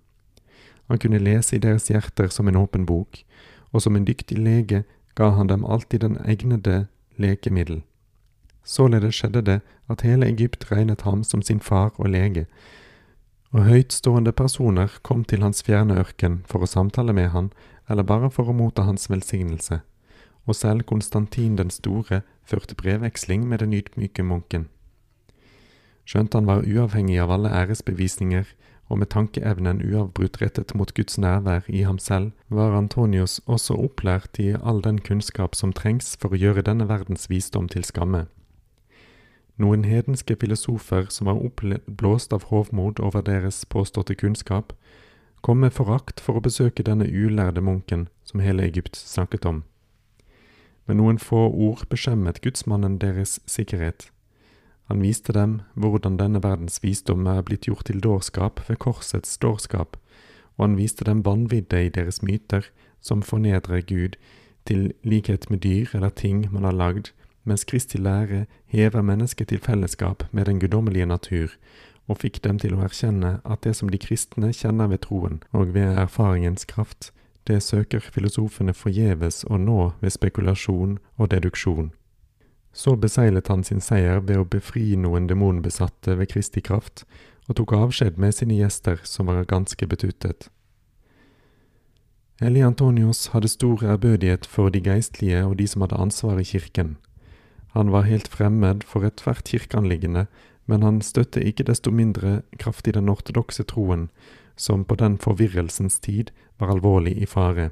Han 0.88 1.00
kunne 1.00 1.20
lese 1.24 1.56
i 1.56 1.64
deres 1.64 1.90
hjerter 1.92 2.32
som 2.32 2.48
en 2.48 2.60
åpen 2.60 2.86
bok, 2.88 3.24
og 3.72 3.84
som 3.84 3.96
en 3.96 4.08
dyktig 4.08 4.38
lege 4.40 4.84
ga 5.16 5.32
han 5.36 5.48
dem 5.52 5.66
alltid 5.66 6.04
den 6.04 6.18
egnede 6.24 6.88
lekemiddel. 7.18 7.82
Således 8.68 9.16
skjedde 9.16 9.42
det 9.42 9.62
at 9.88 10.04
hele 10.04 10.28
Egypt 10.28 10.68
regnet 10.72 11.02
ham 11.08 11.24
som 11.24 11.42
sin 11.42 11.64
far 11.64 11.94
og 11.96 12.12
lege, 12.12 12.46
og 13.56 13.64
høytstående 13.64 14.34
personer 14.36 14.92
kom 15.08 15.24
til 15.24 15.42
hans 15.42 15.64
fjerne 15.64 15.96
ørken 16.02 16.42
for 16.52 16.64
å 16.64 16.68
samtale 16.68 17.16
med 17.16 17.32
han, 17.32 17.48
eller 17.90 18.04
bare 18.04 18.30
for 18.32 18.50
å 18.50 18.56
motta 18.56 18.86
hans 18.88 19.10
velsignelse, 19.10 19.82
og 20.48 20.56
selv 20.56 20.88
Konstantin 20.88 21.58
den 21.60 21.70
store 21.74 22.22
førte 22.48 22.76
brevveksling 22.76 23.48
med 23.48 23.64
den 23.64 23.76
ydmyke 23.76 24.24
munken. 24.24 24.68
Skjønt 26.08 26.38
han 26.38 26.48
var 26.48 26.64
uavhengig 26.64 27.20
av 27.20 27.34
alle 27.36 27.52
æresbevisninger, 27.52 28.48
og 28.88 29.02
med 29.02 29.10
tankeevnen 29.12 29.82
uavbrutt 29.84 30.40
rettet 30.40 30.72
mot 30.76 30.94
Guds 30.96 31.18
nærvær 31.20 31.66
i 31.68 31.82
ham 31.84 32.00
selv, 32.00 32.32
var 32.48 32.76
Antonius 32.78 33.42
også 33.46 33.76
opplært 33.76 34.40
i 34.40 34.54
all 34.56 34.80
den 34.82 35.02
kunnskap 35.04 35.56
som 35.56 35.74
trengs 35.76 36.16
for 36.16 36.32
å 36.32 36.40
gjøre 36.40 36.64
denne 36.64 36.88
verdens 36.88 37.28
visdom 37.28 37.68
til 37.68 37.84
skamme. 37.84 38.28
Noen 39.58 39.84
hedenske 39.84 40.38
filosofer 40.40 41.10
som 41.10 41.28
var 41.28 41.42
oppblåst 41.44 42.34
av 42.34 42.48
hovmod 42.52 43.02
over 43.04 43.26
deres 43.26 43.66
påståtte 43.66 44.16
kunnskap, 44.16 44.72
kom 45.48 45.62
med 45.64 45.72
forakt 45.72 46.20
for 46.20 46.36
å 46.36 46.44
besøke 46.44 46.84
denne 46.84 47.06
ulærde 47.08 47.62
munken 47.64 48.10
som 48.28 48.42
hele 48.44 48.66
Egypt 48.68 48.98
snakket 49.00 49.46
om. 49.48 49.62
Med 50.84 51.00
noen 51.00 51.20
få 51.24 51.46
ord 51.48 51.86
beskjemmet 51.88 52.42
gudsmannen 52.44 52.98
deres 53.00 53.38
sikkerhet. 53.48 54.10
Han 54.92 55.00
viste 55.00 55.32
dem 55.32 55.62
hvordan 55.80 56.18
denne 56.20 56.42
verdens 56.44 56.82
visdom 56.84 57.24
er 57.32 57.46
blitt 57.48 57.70
gjort 57.70 57.88
til 57.88 58.04
dårskap 58.04 58.60
ved 58.68 58.82
korsets 58.84 59.40
dårskap, 59.40 59.96
og 60.58 60.66
han 60.66 60.76
viste 60.76 61.08
dem 61.08 61.24
vanvidde 61.24 61.80
i 61.86 61.94
deres 61.96 62.20
myter 62.20 62.68
som 63.00 63.24
fornedrer 63.24 63.88
Gud 63.88 64.20
til 64.68 64.90
likhet 65.08 65.48
med 65.48 65.64
dyr 65.64 65.96
eller 65.96 66.12
ting 66.12 66.50
man 66.52 66.68
har 66.68 66.76
lagd, 66.76 67.14
mens 67.48 67.64
Kristi 67.64 68.04
lære 68.04 68.50
hever 68.68 69.00
mennesket 69.00 69.48
til 69.48 69.64
fellesskap 69.64 70.28
med 70.36 70.52
den 70.52 70.60
guddommelige 70.60 71.08
natur, 71.08 71.56
og 72.08 72.22
fikk 72.24 72.42
dem 72.44 72.60
til 72.60 72.76
å 72.76 72.84
erkjenne 72.88 73.38
at 73.44 73.64
det 73.68 73.76
som 73.78 73.92
de 73.92 74.00
kristne 74.02 74.54
kjenner 74.56 74.90
ved 74.92 75.04
troen 75.06 75.42
og 75.52 75.74
ved 75.76 76.00
erfaringens 76.00 76.68
kraft, 76.70 77.12
det 77.48 77.62
søker 77.64 78.04
filosofene 78.04 78.76
forgjeves 78.76 79.44
å 79.48 79.60
nå 79.60 79.94
ved 80.02 80.16
spekulasjon 80.16 80.98
og 81.16 81.32
deduksjon. 81.32 81.92
Så 82.74 82.96
beseilet 83.00 83.48
han 83.48 83.64
sin 83.64 83.82
seier 83.82 84.20
ved 84.20 84.42
å 84.42 84.46
befri 84.46 84.96
noen 85.00 85.30
demonbesatte 85.30 86.18
ved 86.20 86.30
Kristi 86.34 86.62
kraft, 86.62 87.06
og 87.48 87.56
tok 87.58 87.74
avskjed 87.78 88.20
med 88.20 88.36
sine 88.36 88.60
gjester, 88.60 89.00
som 89.08 89.32
var 89.32 89.48
ganske 89.48 89.88
betuttet. 89.88 90.50
Eli 92.44 92.62
Antonios 92.62 93.32
hadde 93.34 93.50
stor 93.50 93.82
ærbødighet 93.82 94.46
for 94.46 94.70
de 94.70 94.84
geistlige 94.84 95.40
og 95.48 95.56
de 95.58 95.66
som 95.72 95.82
hadde 95.82 95.98
ansvar 95.98 96.38
i 96.38 96.46
kirken. 96.46 96.98
Han 97.74 97.90
var 97.90 98.06
helt 98.06 98.28
fremmed 98.30 98.84
for 98.86 99.08
ethvert 99.08 99.48
kirkeanliggende, 99.50 100.28
men 100.68 100.84
han 100.84 101.02
støtte 101.02 101.44
ikke 101.44 101.66
desto 101.68 101.92
mindre 101.92 102.42
kraftig 102.60 102.94
den 102.98 103.10
ortodokse 103.10 103.64
troen, 103.68 104.10
som 104.56 104.84
på 104.86 104.98
den 105.00 105.18
forvirrelsens 105.18 106.00
tid 106.04 106.32
var 106.60 106.74
alvorlig 106.76 107.16
i 107.22 107.26
fare. 107.26 107.72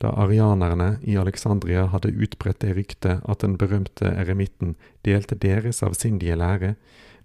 Da 0.00 0.14
arianerne 0.16 0.94
i 1.04 1.18
Alexandria 1.20 1.84
hadde 1.92 2.14
utbredt 2.16 2.62
det 2.64 2.72
ryktet 2.76 3.20
at 3.28 3.42
den 3.44 3.58
berømte 3.60 4.08
eremitten 4.08 4.76
delte 5.04 5.36
deres 5.36 5.82
avsindige 5.84 6.38
lære, 6.40 6.74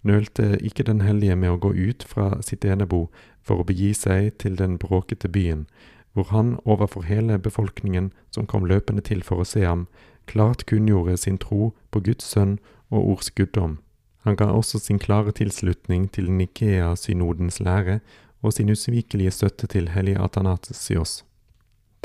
nølte 0.04 0.58
ikke 0.60 0.84
den 0.84 1.02
hellige 1.02 1.38
med 1.40 1.54
å 1.54 1.62
gå 1.62 1.72
ut 1.72 2.04
fra 2.04 2.42
sitt 2.44 2.66
enebo 2.68 3.08
for 3.42 3.62
å 3.62 3.68
begi 3.68 3.94
seg 3.96 4.36
til 4.44 4.60
den 4.60 4.76
bråkete 4.82 5.32
byen, 5.32 5.66
hvor 6.14 6.30
han 6.36 6.58
overfor 6.66 7.08
hele 7.08 7.40
befolkningen 7.40 8.12
som 8.32 8.48
kom 8.48 8.68
løpende 8.68 9.02
til 9.08 9.24
for 9.24 9.40
å 9.40 9.48
se 9.48 9.64
ham, 9.64 9.88
klart 10.28 10.68
kunngjorde 10.68 11.18
sin 11.18 11.40
tro 11.40 11.72
på 11.92 12.04
Guds 12.04 12.28
sønn 12.28 12.58
og 12.92 13.16
ords 13.16 13.32
guddom. 13.32 13.80
Han 14.26 14.36
ga 14.36 14.48
også 14.50 14.80
sin 14.82 14.98
klare 14.98 15.30
tilslutning 15.38 16.08
til 16.10 16.32
Nikea-synodens 16.34 17.60
lære 17.62 18.00
og 18.42 18.54
sin 18.54 18.72
usvikelige 18.74 19.32
støtte 19.32 19.68
til 19.70 19.92
hellige 19.94 20.22
Atanasios. 20.22 21.24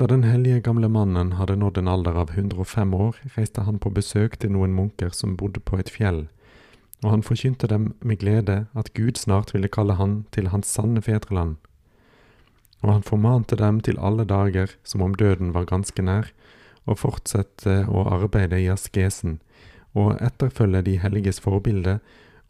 Da 0.01 0.07
den 0.07 0.25
hellige 0.25 0.61
gamle 0.61 0.89
mannen 0.89 1.33
hadde 1.37 1.57
nådd 1.61 1.79
en 1.81 1.89
alder 1.89 2.19
av 2.21 2.31
105 2.37 2.95
år, 2.95 3.17
reiste 3.37 3.65
han 3.65 3.81
på 3.81 3.93
besøk 3.93 4.39
til 4.41 4.53
noen 4.53 4.73
munker 4.77 5.13
som 5.17 5.37
bodde 5.37 5.61
på 5.61 5.81
et 5.81 5.93
fjell, 5.93 6.27
og 7.05 7.11
han 7.11 7.25
forkynte 7.25 7.69
dem 7.69 7.91
med 8.01 8.21
glede 8.21 8.67
at 8.77 8.93
Gud 8.97 9.17
snart 9.21 9.55
ville 9.55 9.69
kalle 9.69 9.97
han 9.97 10.23
til 10.33 10.49
hans 10.53 10.69
sanne 10.69 11.01
fedreland. 11.05 11.57
Og 12.81 12.95
han 12.95 13.05
formante 13.05 13.57
dem 13.57 13.81
til 13.81 14.01
alle 14.01 14.25
dager 14.25 14.73
som 14.85 15.05
om 15.05 15.15
døden 15.15 15.53
var 15.57 15.69
ganske 15.69 16.03
nær, 16.05 16.33
og 16.85 17.01
fortsette 17.01 17.83
å 17.89 18.05
arbeide 18.09 18.61
i 18.61 18.69
askesen, 18.73 19.41
og 19.95 20.17
etterfølge 20.23 20.83
de 20.87 20.99
helliges 20.99 21.41
forbilde, 21.41 21.99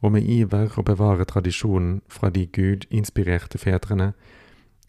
og 0.00 0.12
med 0.12 0.24
iver 0.24 0.72
å 0.78 0.84
bevare 0.84 1.26
tradisjonen 1.28 2.00
fra 2.08 2.30
de 2.30 2.46
Gud 2.46 2.86
inspirerte 2.90 3.58
fedrene, 3.60 4.12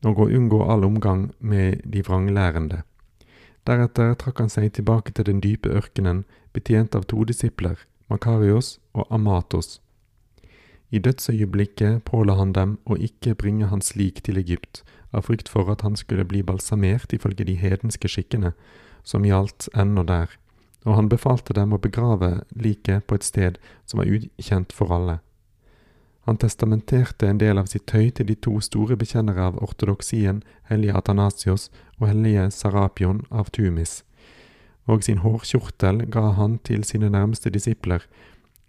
og 0.05 0.19
å 0.19 0.29
unngå 0.31 0.63
all 0.65 0.85
omgang 0.87 1.29
med 1.39 1.83
de 1.85 2.01
vranglærende. 2.07 2.81
Deretter 3.67 4.15
trakk 4.17 4.39
han 4.41 4.49
seg 4.49 4.71
tilbake 4.73 5.13
til 5.13 5.27
den 5.27 5.41
dype 5.43 5.69
ørkenen, 5.69 6.23
betjent 6.53 6.95
av 6.97 7.05
to 7.11 7.23
disipler, 7.27 7.77
Makarios 8.09 8.79
og 8.93 9.05
Amatos. 9.13 9.79
I 10.91 10.99
dødsøyeblikket 10.99 12.01
påla 12.03 12.35
han 12.35 12.51
dem 12.51 12.73
å 12.83 12.97
ikke 12.99 13.35
bringe 13.39 13.69
hans 13.71 13.93
lik 13.95 14.23
til 14.25 14.41
Egypt, 14.41 14.81
av 15.13 15.27
frykt 15.27 15.51
for 15.51 15.69
at 15.71 15.85
han 15.85 15.95
skulle 15.95 16.25
bli 16.27 16.41
balsamert 16.43 17.13
ifølge 17.13 17.45
de 17.47 17.55
hedenske 17.55 18.09
skikkene, 18.11 18.51
som 19.03 19.23
gjaldt 19.27 19.69
ennå 19.77 20.03
der, 20.07 20.33
og 20.85 20.95
han 20.97 21.09
befalte 21.09 21.53
dem 21.53 21.73
å 21.73 21.81
begrave 21.81 22.41
liket 22.57 23.05
på 23.07 23.17
et 23.17 23.25
sted 23.25 23.59
som 23.85 24.01
var 24.01 24.09
ukjent 24.09 24.73
for 24.73 24.93
alle. 24.93 25.19
Han 26.29 26.37
testamenterte 26.37 27.27
en 27.27 27.39
del 27.41 27.57
av 27.57 27.69
sitt 27.69 27.87
tøy 27.89 28.11
til 28.13 28.27
de 28.29 28.35
to 28.37 28.59
store 28.61 28.97
bekjennere 28.97 29.41
av 29.49 29.57
ortodoksien, 29.61 30.43
hellige 30.69 30.97
Atanasios 30.97 31.69
og 31.99 32.07
hellige 32.11 32.49
Sarapion 32.53 33.23
av 33.29 33.49
Tumis, 33.53 34.03
og 34.85 35.03
sin 35.05 35.21
hårkjortel 35.25 36.05
ga 36.13 36.31
han 36.37 36.59
til 36.65 36.85
sine 36.85 37.09
nærmeste 37.09 37.49
disipler, 37.53 38.05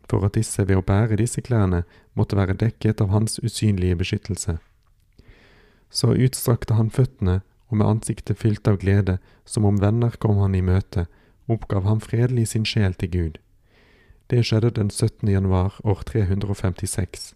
for 0.08 0.24
at 0.26 0.36
disse 0.36 0.64
ved 0.68 0.80
å 0.80 0.84
bære 0.84 1.20
disse 1.20 1.40
klærne 1.44 1.84
måtte 2.18 2.36
være 2.36 2.56
dekket 2.60 3.00
av 3.00 3.12
hans 3.12 3.38
usynlige 3.40 3.96
beskyttelse. 4.00 4.58
Så 5.92 6.12
utstrakte 6.16 6.76
han 6.76 6.92
føttene, 6.92 7.40
og 7.68 7.78
med 7.80 7.88
ansiktet 7.88 8.40
fylt 8.40 8.68
av 8.68 8.78
glede, 8.80 9.18
som 9.44 9.64
om 9.64 9.78
venner 9.80 10.16
kom 10.20 10.40
han 10.40 10.56
i 10.56 10.64
møte, 10.64 11.06
oppgav 11.48 11.86
han 11.88 12.00
fredelig 12.00 12.48
sin 12.48 12.64
sjel 12.64 12.94
til 12.94 13.10
Gud. 13.10 13.38
Det 14.30 14.44
skjedde 14.46 14.70
den 14.70 14.90
17. 14.90 15.28
januar 15.28 15.80
år 15.84 16.02
356. 16.06 17.34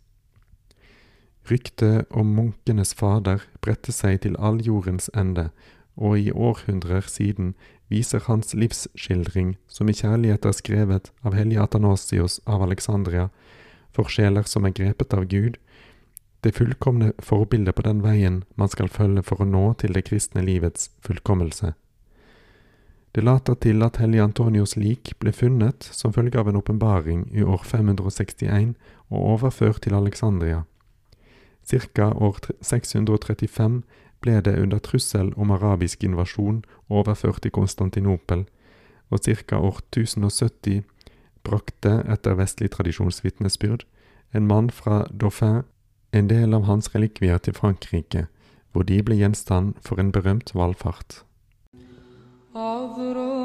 Ryktet 1.51 2.07
om 2.11 2.27
munkenes 2.35 2.95
fader 2.95 3.45
bredte 3.61 3.93
seg 3.93 4.23
til 4.25 4.39
all 4.39 4.59
jordens 4.65 5.11
ende, 5.15 5.51
og 5.97 6.19
i 6.19 6.33
århundrer 6.33 7.07
siden 7.07 7.55
viser 7.89 8.25
hans 8.27 8.55
livsskildring, 8.55 9.55
som 9.69 9.89
i 9.89 9.95
kjærlighet 9.95 10.45
er 10.45 10.57
skrevet 10.57 11.13
av 11.23 11.37
hellige 11.39 11.63
Atanasios 11.63 12.41
av 12.47 12.65
Alexandria, 12.67 13.29
for 13.95 14.11
sjeler 14.11 14.45
som 14.49 14.67
er 14.67 14.75
grepet 14.75 15.15
av 15.15 15.29
Gud, 15.31 15.57
det 16.45 16.55
fullkomne 16.59 17.13
forbildet 17.23 17.75
på 17.75 17.83
den 17.87 18.03
veien 18.05 18.43
man 18.55 18.71
skal 18.71 18.91
følge 18.93 19.23
for 19.27 19.43
å 19.43 19.49
nå 19.49 19.65
til 19.81 19.97
det 19.97 20.05
kristne 20.11 20.45
livets 20.47 20.91
fullkommelse. 21.03 21.73
Det 23.17 23.25
later 23.25 23.55
til 23.55 23.81
at 23.81 23.97
hellige 23.97 24.23
Antonios 24.23 24.75
lik 24.77 25.15
ble 25.17 25.33
funnet 25.33 25.87
som 25.97 26.13
følge 26.13 26.37
av 26.37 26.51
en 26.51 26.59
åpenbaring 26.61 27.23
i 27.33 27.41
år 27.41 27.63
561 27.65 28.75
og 29.09 29.21
overført 29.21 29.81
til 29.87 29.95
Alexandria. 29.97 30.67
Cirka 31.65 32.11
år 32.13 32.37
635 32.61 33.79
ble 34.21 34.35
det 34.45 34.59
under 34.61 34.85
trussel 34.85 35.33
om 35.37 35.51
arabisk 35.51 36.05
invasjon 36.05 36.61
overført 36.93 37.41
til 37.43 37.55
Konstantinopel, 37.57 38.45
og 39.09 39.25
ca. 39.25 39.57
år 39.57 39.81
1070 39.97 40.85
brakte, 41.43 42.03
etter 42.13 42.37
vestlig 42.37 42.71
tradisjonsvitnesbyrd, 42.71 43.87
en 44.35 44.47
mann 44.47 44.69
fra 44.71 45.07
Dauphin 45.09 45.63
en 46.13 46.29
del 46.29 46.53
av 46.53 46.69
hans 46.69 46.93
relikvier 46.95 47.39
til 47.39 47.57
Frankrike, 47.57 48.27
hvor 48.73 48.85
de 48.85 49.01
ble 49.03 49.17
gjenstand 49.17 49.73
for 49.81 49.97
en 49.97 50.13
berømt 50.13 50.53
valfart. 50.55 51.26
of 52.57 52.97
the 52.97 53.15
road. 53.15 53.36